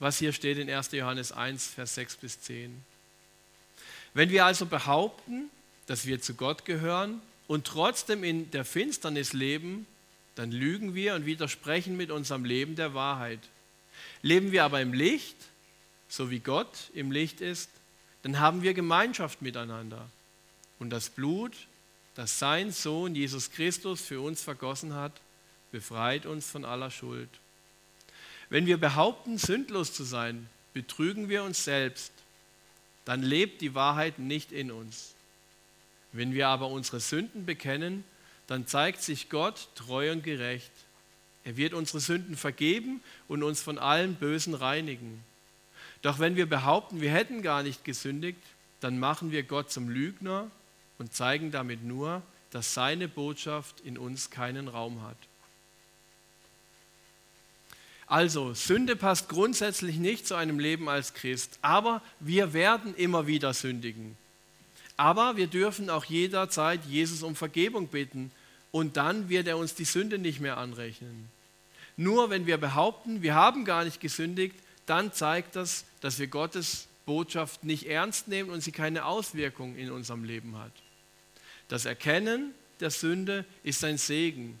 was 0.00 0.18
hier 0.18 0.32
steht 0.32 0.58
in 0.58 0.68
1. 0.68 0.92
Johannes 0.92 1.30
1, 1.30 1.66
Vers 1.68 1.94
6 1.94 2.16
bis 2.16 2.40
10. 2.40 2.84
Wenn 4.14 4.30
wir 4.30 4.44
also 4.44 4.66
behaupten, 4.66 5.50
dass 5.86 6.06
wir 6.06 6.20
zu 6.20 6.34
Gott 6.34 6.64
gehören 6.64 7.22
und 7.46 7.66
trotzdem 7.66 8.24
in 8.24 8.50
der 8.50 8.64
Finsternis 8.64 9.32
leben, 9.32 9.86
dann 10.34 10.50
lügen 10.50 10.94
wir 10.94 11.14
und 11.14 11.26
widersprechen 11.26 11.96
mit 11.96 12.10
unserem 12.10 12.44
Leben 12.44 12.76
der 12.76 12.94
Wahrheit. 12.94 13.40
Leben 14.22 14.52
wir 14.52 14.64
aber 14.64 14.80
im 14.80 14.92
Licht, 14.92 15.36
so 16.08 16.30
wie 16.30 16.40
Gott 16.40 16.90
im 16.94 17.12
Licht 17.12 17.40
ist, 17.40 17.70
dann 18.22 18.40
haben 18.40 18.62
wir 18.62 18.74
Gemeinschaft 18.74 19.42
miteinander. 19.42 20.08
Und 20.78 20.90
das 20.90 21.10
Blut, 21.10 21.54
das 22.14 22.38
sein 22.38 22.72
Sohn 22.72 23.14
Jesus 23.14 23.50
Christus 23.50 24.00
für 24.00 24.20
uns 24.20 24.42
vergossen 24.42 24.94
hat, 24.94 25.12
befreit 25.72 26.26
uns 26.26 26.50
von 26.50 26.64
aller 26.64 26.90
Schuld. 26.90 27.28
Wenn 28.50 28.66
wir 28.66 28.78
behaupten, 28.78 29.38
sündlos 29.38 29.94
zu 29.94 30.04
sein, 30.04 30.48
betrügen 30.74 31.28
wir 31.28 31.42
uns 31.42 31.64
selbst 31.64 32.12
dann 33.04 33.22
lebt 33.22 33.60
die 33.60 33.74
Wahrheit 33.74 34.18
nicht 34.18 34.52
in 34.52 34.70
uns. 34.70 35.14
Wenn 36.12 36.32
wir 36.32 36.48
aber 36.48 36.68
unsere 36.68 37.00
Sünden 37.00 37.46
bekennen, 37.46 38.04
dann 38.46 38.66
zeigt 38.66 39.02
sich 39.02 39.28
Gott 39.28 39.68
treu 39.74 40.12
und 40.12 40.22
gerecht. 40.22 40.70
Er 41.44 41.56
wird 41.56 41.72
unsere 41.72 42.00
Sünden 42.00 42.36
vergeben 42.36 43.02
und 43.28 43.42
uns 43.42 43.62
von 43.62 43.78
allem 43.78 44.14
Bösen 44.14 44.54
reinigen. 44.54 45.24
Doch 46.02 46.18
wenn 46.18 46.36
wir 46.36 46.46
behaupten, 46.46 47.00
wir 47.00 47.10
hätten 47.10 47.42
gar 47.42 47.62
nicht 47.62 47.84
gesündigt, 47.84 48.40
dann 48.80 48.98
machen 48.98 49.30
wir 49.30 49.42
Gott 49.42 49.70
zum 49.70 49.88
Lügner 49.88 50.50
und 50.98 51.14
zeigen 51.14 51.50
damit 51.50 51.82
nur, 51.82 52.22
dass 52.50 52.74
seine 52.74 53.08
Botschaft 53.08 53.80
in 53.80 53.98
uns 53.98 54.30
keinen 54.30 54.68
Raum 54.68 55.02
hat. 55.02 55.16
Also, 58.10 58.54
Sünde 58.54 58.96
passt 58.96 59.28
grundsätzlich 59.28 59.94
nicht 59.94 60.26
zu 60.26 60.34
einem 60.34 60.58
Leben 60.58 60.88
als 60.88 61.14
Christ, 61.14 61.60
aber 61.62 62.02
wir 62.18 62.52
werden 62.52 62.92
immer 62.96 63.28
wieder 63.28 63.54
sündigen. 63.54 64.16
Aber 64.96 65.36
wir 65.36 65.46
dürfen 65.46 65.88
auch 65.88 66.04
jederzeit 66.04 66.84
Jesus 66.86 67.22
um 67.22 67.36
Vergebung 67.36 67.86
bitten 67.86 68.32
und 68.72 68.96
dann 68.96 69.28
wird 69.28 69.46
er 69.46 69.58
uns 69.58 69.76
die 69.76 69.84
Sünde 69.84 70.18
nicht 70.18 70.40
mehr 70.40 70.56
anrechnen. 70.56 71.30
Nur 71.96 72.30
wenn 72.30 72.46
wir 72.46 72.58
behaupten, 72.58 73.22
wir 73.22 73.36
haben 73.36 73.64
gar 73.64 73.84
nicht 73.84 74.00
gesündigt, 74.00 74.56
dann 74.86 75.12
zeigt 75.12 75.54
das, 75.54 75.84
dass 76.00 76.18
wir 76.18 76.26
Gottes 76.26 76.88
Botschaft 77.06 77.62
nicht 77.62 77.86
ernst 77.86 78.26
nehmen 78.26 78.50
und 78.50 78.60
sie 78.60 78.72
keine 78.72 79.04
Auswirkung 79.04 79.76
in 79.76 79.92
unserem 79.92 80.24
Leben 80.24 80.58
hat. 80.58 80.72
Das 81.68 81.84
Erkennen 81.84 82.54
der 82.80 82.90
Sünde 82.90 83.44
ist 83.62 83.84
ein 83.84 83.98
Segen 83.98 84.58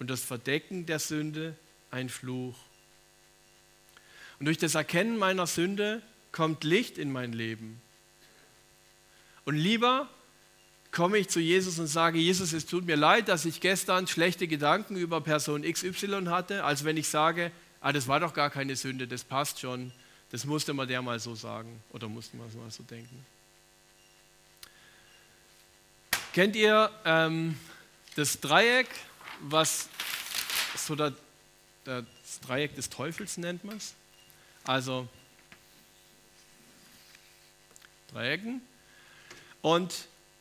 und 0.00 0.10
das 0.10 0.24
Verdecken 0.24 0.84
der 0.84 0.98
Sünde 0.98 1.54
ein 1.92 2.08
Fluch. 2.08 2.56
Und 4.38 4.46
durch 4.46 4.58
das 4.58 4.74
Erkennen 4.74 5.18
meiner 5.18 5.46
Sünde 5.46 6.02
kommt 6.32 6.64
Licht 6.64 6.98
in 6.98 7.10
mein 7.10 7.32
Leben. 7.32 7.80
Und 9.44 9.56
lieber 9.56 10.08
komme 10.92 11.18
ich 11.18 11.28
zu 11.28 11.40
Jesus 11.40 11.78
und 11.78 11.86
sage, 11.86 12.18
Jesus, 12.18 12.52
es 12.52 12.66
tut 12.66 12.86
mir 12.86 12.96
leid, 12.96 13.28
dass 13.28 13.44
ich 13.44 13.60
gestern 13.60 14.06
schlechte 14.06 14.46
Gedanken 14.46 14.96
über 14.96 15.20
Person 15.20 15.62
XY 15.62 16.26
hatte, 16.26 16.64
als 16.64 16.84
wenn 16.84 16.96
ich 16.96 17.08
sage, 17.08 17.50
ah, 17.80 17.92
das 17.92 18.08
war 18.08 18.20
doch 18.20 18.34
gar 18.34 18.50
keine 18.50 18.76
Sünde, 18.76 19.06
das 19.06 19.24
passt 19.24 19.60
schon, 19.60 19.92
das 20.30 20.44
musste 20.44 20.74
man 20.74 20.88
der 20.88 21.02
mal 21.02 21.18
so 21.18 21.34
sagen 21.34 21.82
oder 21.92 22.08
musste 22.08 22.36
man 22.36 22.46
mal 22.56 22.70
so 22.70 22.82
denken. 22.82 23.24
Kennt 26.32 26.54
ihr 26.54 26.90
ähm, 27.04 27.58
das 28.14 28.40
Dreieck, 28.40 28.88
was 29.40 29.88
so 30.76 30.94
der, 30.94 31.12
das 31.84 32.04
Dreieck 32.46 32.74
des 32.74 32.90
Teufels 32.90 33.38
nennt 33.38 33.64
man 33.64 33.76
es? 33.76 33.94
Also 34.68 35.08
Dreiecken. 38.12 38.60
Und 39.62 39.94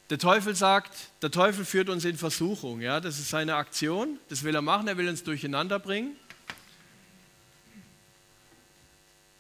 der 0.10 0.20
Teufel 0.20 0.54
sagt, 0.54 0.92
der 1.22 1.32
Teufel 1.32 1.64
führt 1.64 1.88
uns 1.88 2.04
in 2.04 2.18
Versuchung. 2.18 2.82
Ja? 2.82 3.00
Das 3.00 3.20
ist 3.20 3.30
seine 3.30 3.56
Aktion, 3.56 4.20
das 4.28 4.44
will 4.44 4.54
er 4.54 4.62
machen, 4.62 4.90
er 4.90 4.98
will 4.98 5.08
uns 5.08 5.24
durcheinander 5.24 5.80
bringen. 5.80 6.18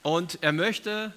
Und 0.04 0.42
er 0.42 0.54
möchte 0.54 1.12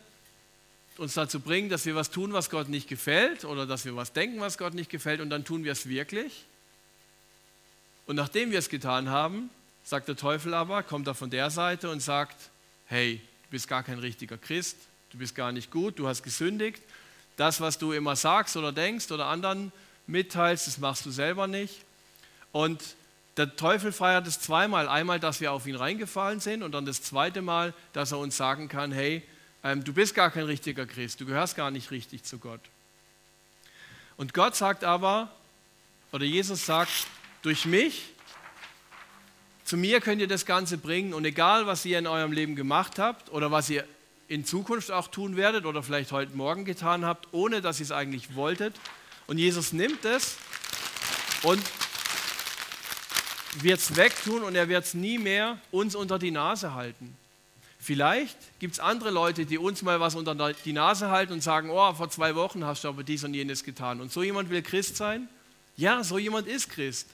uns 0.96 1.14
dazu 1.14 1.38
bringen, 1.38 1.68
dass 1.68 1.86
wir 1.86 1.94
was 1.94 2.10
tun, 2.10 2.32
was 2.32 2.50
Gott 2.50 2.68
nicht 2.68 2.88
gefällt 2.88 3.44
oder 3.44 3.66
dass 3.66 3.84
wir 3.84 3.94
was 3.94 4.12
denken, 4.12 4.40
was 4.40 4.58
Gott 4.58 4.74
nicht 4.74 4.90
gefällt 4.90 5.20
und 5.20 5.30
dann 5.30 5.44
tun 5.44 5.62
wir 5.62 5.70
es 5.70 5.88
wirklich. 5.88 6.44
Und 8.08 8.16
nachdem 8.16 8.50
wir 8.50 8.58
es 8.58 8.68
getan 8.68 9.10
haben, 9.10 9.48
sagt 9.84 10.08
der 10.08 10.16
Teufel 10.16 10.54
aber, 10.54 10.82
kommt 10.82 11.06
er 11.06 11.14
von 11.14 11.30
der 11.30 11.50
Seite 11.50 11.88
und 11.88 12.00
sagt, 12.00 12.50
hey, 12.86 13.22
du 13.50 13.56
bist 13.56 13.66
gar 13.66 13.82
kein 13.82 13.98
richtiger 13.98 14.38
Christ, 14.38 14.76
du 15.10 15.18
bist 15.18 15.34
gar 15.34 15.50
nicht 15.50 15.72
gut, 15.72 15.98
du 15.98 16.06
hast 16.06 16.22
gesündigt. 16.22 16.80
Das, 17.36 17.60
was 17.60 17.78
du 17.78 17.90
immer 17.90 18.14
sagst 18.14 18.56
oder 18.56 18.70
denkst 18.70 19.10
oder 19.10 19.26
anderen 19.26 19.72
mitteilst, 20.06 20.68
das 20.68 20.78
machst 20.78 21.04
du 21.04 21.10
selber 21.10 21.48
nicht. 21.48 21.84
Und 22.52 22.80
der 23.36 23.56
Teufel 23.56 23.90
feiert 23.90 24.28
es 24.28 24.38
zweimal. 24.38 24.88
Einmal, 24.88 25.18
dass 25.18 25.40
wir 25.40 25.50
auf 25.50 25.66
ihn 25.66 25.74
reingefallen 25.74 26.38
sind 26.38 26.62
und 26.62 26.70
dann 26.72 26.86
das 26.86 27.02
zweite 27.02 27.42
Mal, 27.42 27.74
dass 27.92 28.12
er 28.12 28.18
uns 28.18 28.36
sagen 28.36 28.68
kann, 28.68 28.92
hey, 28.92 29.20
ähm, 29.64 29.82
du 29.82 29.92
bist 29.92 30.14
gar 30.14 30.30
kein 30.30 30.44
richtiger 30.44 30.86
Christ, 30.86 31.20
du 31.20 31.26
gehörst 31.26 31.56
gar 31.56 31.72
nicht 31.72 31.90
richtig 31.90 32.22
zu 32.22 32.38
Gott. 32.38 32.60
Und 34.16 34.32
Gott 34.32 34.54
sagt 34.54 34.84
aber, 34.84 35.28
oder 36.12 36.24
Jesus 36.24 36.66
sagt, 36.66 36.92
durch 37.42 37.64
mich 37.64 38.10
zu 39.70 39.76
mir 39.76 40.00
könnt 40.00 40.20
ihr 40.20 40.26
das 40.26 40.46
Ganze 40.46 40.78
bringen 40.78 41.14
und 41.14 41.24
egal, 41.24 41.64
was 41.64 41.84
ihr 41.84 41.96
in 42.00 42.08
eurem 42.08 42.32
Leben 42.32 42.56
gemacht 42.56 42.98
habt 42.98 43.30
oder 43.30 43.52
was 43.52 43.70
ihr 43.70 43.84
in 44.26 44.44
Zukunft 44.44 44.90
auch 44.90 45.06
tun 45.06 45.36
werdet 45.36 45.64
oder 45.64 45.84
vielleicht 45.84 46.10
heute 46.10 46.36
Morgen 46.36 46.64
getan 46.64 47.04
habt, 47.04 47.28
ohne 47.30 47.60
dass 47.60 47.78
ihr 47.78 47.84
es 47.84 47.92
eigentlich 47.92 48.34
wolltet. 48.34 48.74
Und 49.28 49.38
Jesus 49.38 49.72
nimmt 49.72 50.04
es 50.04 50.38
und 51.44 51.62
wird 53.60 53.78
es 53.78 53.94
wegtun 53.94 54.42
und 54.42 54.56
er 54.56 54.68
wird 54.68 54.86
es 54.86 54.94
nie 54.94 55.18
mehr 55.18 55.56
uns 55.70 55.94
unter 55.94 56.18
die 56.18 56.32
Nase 56.32 56.74
halten. 56.74 57.16
Vielleicht 57.78 58.36
gibt 58.58 58.74
es 58.74 58.80
andere 58.80 59.10
Leute, 59.10 59.46
die 59.46 59.56
uns 59.56 59.82
mal 59.82 60.00
was 60.00 60.16
unter 60.16 60.52
die 60.52 60.72
Nase 60.72 61.10
halten 61.10 61.32
und 61.32 61.44
sagen, 61.44 61.70
oh, 61.70 61.94
vor 61.94 62.10
zwei 62.10 62.34
Wochen 62.34 62.64
hast 62.64 62.82
du 62.82 62.88
aber 62.88 63.04
dies 63.04 63.22
und 63.22 63.34
jenes 63.34 63.62
getan. 63.62 64.00
Und 64.00 64.10
so 64.10 64.24
jemand 64.24 64.50
will 64.50 64.62
Christ 64.62 64.96
sein? 64.96 65.28
Ja, 65.76 66.02
so 66.02 66.18
jemand 66.18 66.48
ist 66.48 66.70
Christ. 66.70 67.06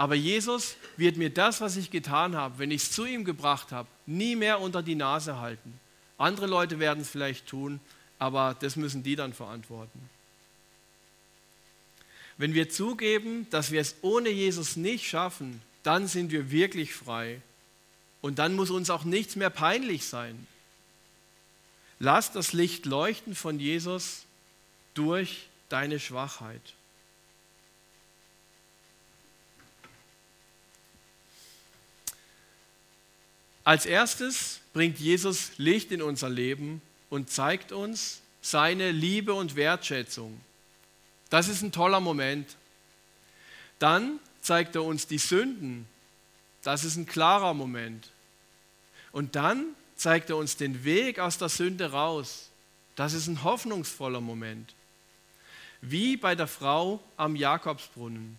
Aber 0.00 0.14
Jesus 0.14 0.76
wird 0.96 1.18
mir 1.18 1.28
das, 1.28 1.60
was 1.60 1.76
ich 1.76 1.90
getan 1.90 2.34
habe, 2.34 2.58
wenn 2.58 2.70
ich 2.70 2.84
es 2.84 2.90
zu 2.90 3.04
ihm 3.04 3.22
gebracht 3.22 3.70
habe, 3.70 3.86
nie 4.06 4.34
mehr 4.34 4.58
unter 4.58 4.82
die 4.82 4.94
Nase 4.94 5.40
halten. 5.40 5.78
Andere 6.16 6.46
Leute 6.46 6.78
werden 6.78 7.02
es 7.02 7.10
vielleicht 7.10 7.46
tun, 7.46 7.80
aber 8.18 8.56
das 8.58 8.76
müssen 8.76 9.02
die 9.02 9.14
dann 9.14 9.34
verantworten. 9.34 10.00
Wenn 12.38 12.54
wir 12.54 12.70
zugeben, 12.70 13.46
dass 13.50 13.72
wir 13.72 13.82
es 13.82 13.96
ohne 14.00 14.30
Jesus 14.30 14.76
nicht 14.76 15.06
schaffen, 15.06 15.60
dann 15.82 16.08
sind 16.08 16.32
wir 16.32 16.50
wirklich 16.50 16.94
frei. 16.94 17.42
Und 18.22 18.38
dann 18.38 18.56
muss 18.56 18.70
uns 18.70 18.88
auch 18.88 19.04
nichts 19.04 19.36
mehr 19.36 19.50
peinlich 19.50 20.06
sein. 20.06 20.46
Lass 21.98 22.32
das 22.32 22.54
Licht 22.54 22.86
leuchten 22.86 23.34
von 23.34 23.60
Jesus 23.60 24.22
durch 24.94 25.50
deine 25.68 26.00
Schwachheit. 26.00 26.72
Als 33.70 33.86
erstes 33.86 34.58
bringt 34.72 34.98
Jesus 34.98 35.52
Licht 35.56 35.92
in 35.92 36.02
unser 36.02 36.28
Leben 36.28 36.82
und 37.08 37.30
zeigt 37.30 37.70
uns 37.70 38.20
seine 38.42 38.90
Liebe 38.90 39.32
und 39.32 39.54
Wertschätzung. 39.54 40.40
Das 41.28 41.46
ist 41.46 41.62
ein 41.62 41.70
toller 41.70 42.00
Moment. 42.00 42.56
Dann 43.78 44.18
zeigt 44.40 44.74
er 44.74 44.82
uns 44.82 45.06
die 45.06 45.18
Sünden. 45.18 45.86
Das 46.64 46.82
ist 46.82 46.96
ein 46.96 47.06
klarer 47.06 47.54
Moment. 47.54 48.10
Und 49.12 49.36
dann 49.36 49.66
zeigt 49.94 50.30
er 50.30 50.36
uns 50.36 50.56
den 50.56 50.82
Weg 50.82 51.20
aus 51.20 51.38
der 51.38 51.48
Sünde 51.48 51.92
raus. 51.92 52.50
Das 52.96 53.12
ist 53.12 53.28
ein 53.28 53.44
hoffnungsvoller 53.44 54.20
Moment. 54.20 54.74
Wie 55.80 56.16
bei 56.16 56.34
der 56.34 56.48
Frau 56.48 56.98
am 57.16 57.36
Jakobsbrunnen, 57.36 58.36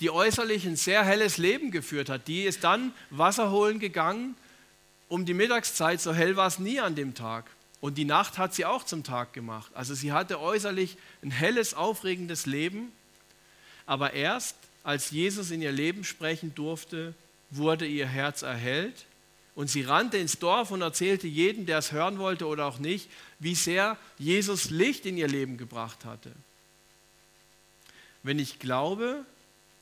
die 0.00 0.08
äußerlich 0.08 0.64
ein 0.64 0.76
sehr 0.76 1.04
helles 1.04 1.36
Leben 1.36 1.70
geführt 1.70 2.08
hat. 2.08 2.28
Die 2.28 2.44
ist 2.44 2.64
dann 2.64 2.94
Wasser 3.10 3.50
holen 3.50 3.78
gegangen 3.78 4.36
um 5.10 5.26
die 5.26 5.34
Mittagszeit. 5.34 6.00
So 6.00 6.14
hell 6.14 6.36
war 6.36 6.46
es 6.46 6.58
nie 6.58 6.80
an 6.80 6.94
dem 6.94 7.14
Tag. 7.14 7.50
Und 7.82 7.98
die 7.98 8.06
Nacht 8.06 8.38
hat 8.38 8.54
sie 8.54 8.64
auch 8.64 8.84
zum 8.84 9.04
Tag 9.04 9.34
gemacht. 9.34 9.70
Also 9.74 9.94
sie 9.94 10.12
hatte 10.12 10.40
äußerlich 10.40 10.96
ein 11.22 11.30
helles, 11.30 11.74
aufregendes 11.74 12.46
Leben. 12.46 12.92
Aber 13.84 14.14
erst 14.14 14.56
als 14.82 15.10
Jesus 15.10 15.50
in 15.50 15.60
ihr 15.60 15.72
Leben 15.72 16.04
sprechen 16.04 16.54
durfte, 16.54 17.14
wurde 17.50 17.86
ihr 17.86 18.06
Herz 18.06 18.42
erhellt 18.42 19.04
und 19.54 19.68
sie 19.68 19.82
rannte 19.82 20.16
ins 20.16 20.38
Dorf 20.38 20.70
und 20.70 20.80
erzählte 20.80 21.26
jedem, 21.26 21.66
der 21.66 21.78
es 21.78 21.90
hören 21.92 22.18
wollte 22.18 22.46
oder 22.46 22.66
auch 22.66 22.78
nicht, 22.78 23.10
wie 23.40 23.54
sehr 23.54 23.98
Jesus 24.16 24.70
Licht 24.70 25.04
in 25.06 25.16
ihr 25.16 25.28
Leben 25.28 25.56
gebracht 25.56 26.04
hatte. 26.04 26.30
Wenn 28.22 28.38
ich 28.38 28.58
glaube, 28.58 29.24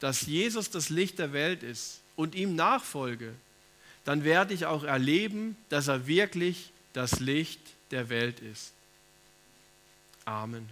dass 0.01 0.23
Jesus 0.23 0.71
das 0.71 0.89
Licht 0.89 1.19
der 1.19 1.33
Welt 1.33 1.63
ist 1.63 2.01
und 2.17 2.35
ihm 2.35 2.55
nachfolge, 2.57 3.35
dann 4.09 4.25
werde 4.25 4.55
ich 4.55 4.65
auch 4.65 4.85
erleben, 4.85 5.55
dass 5.69 5.89
er 5.89 6.07
wirklich 6.07 6.73
das 6.95 7.21
Licht 7.21 7.61
der 7.91 8.09
Welt 8.09 8.41
ist. 8.41 8.73
Amen. 10.25 10.67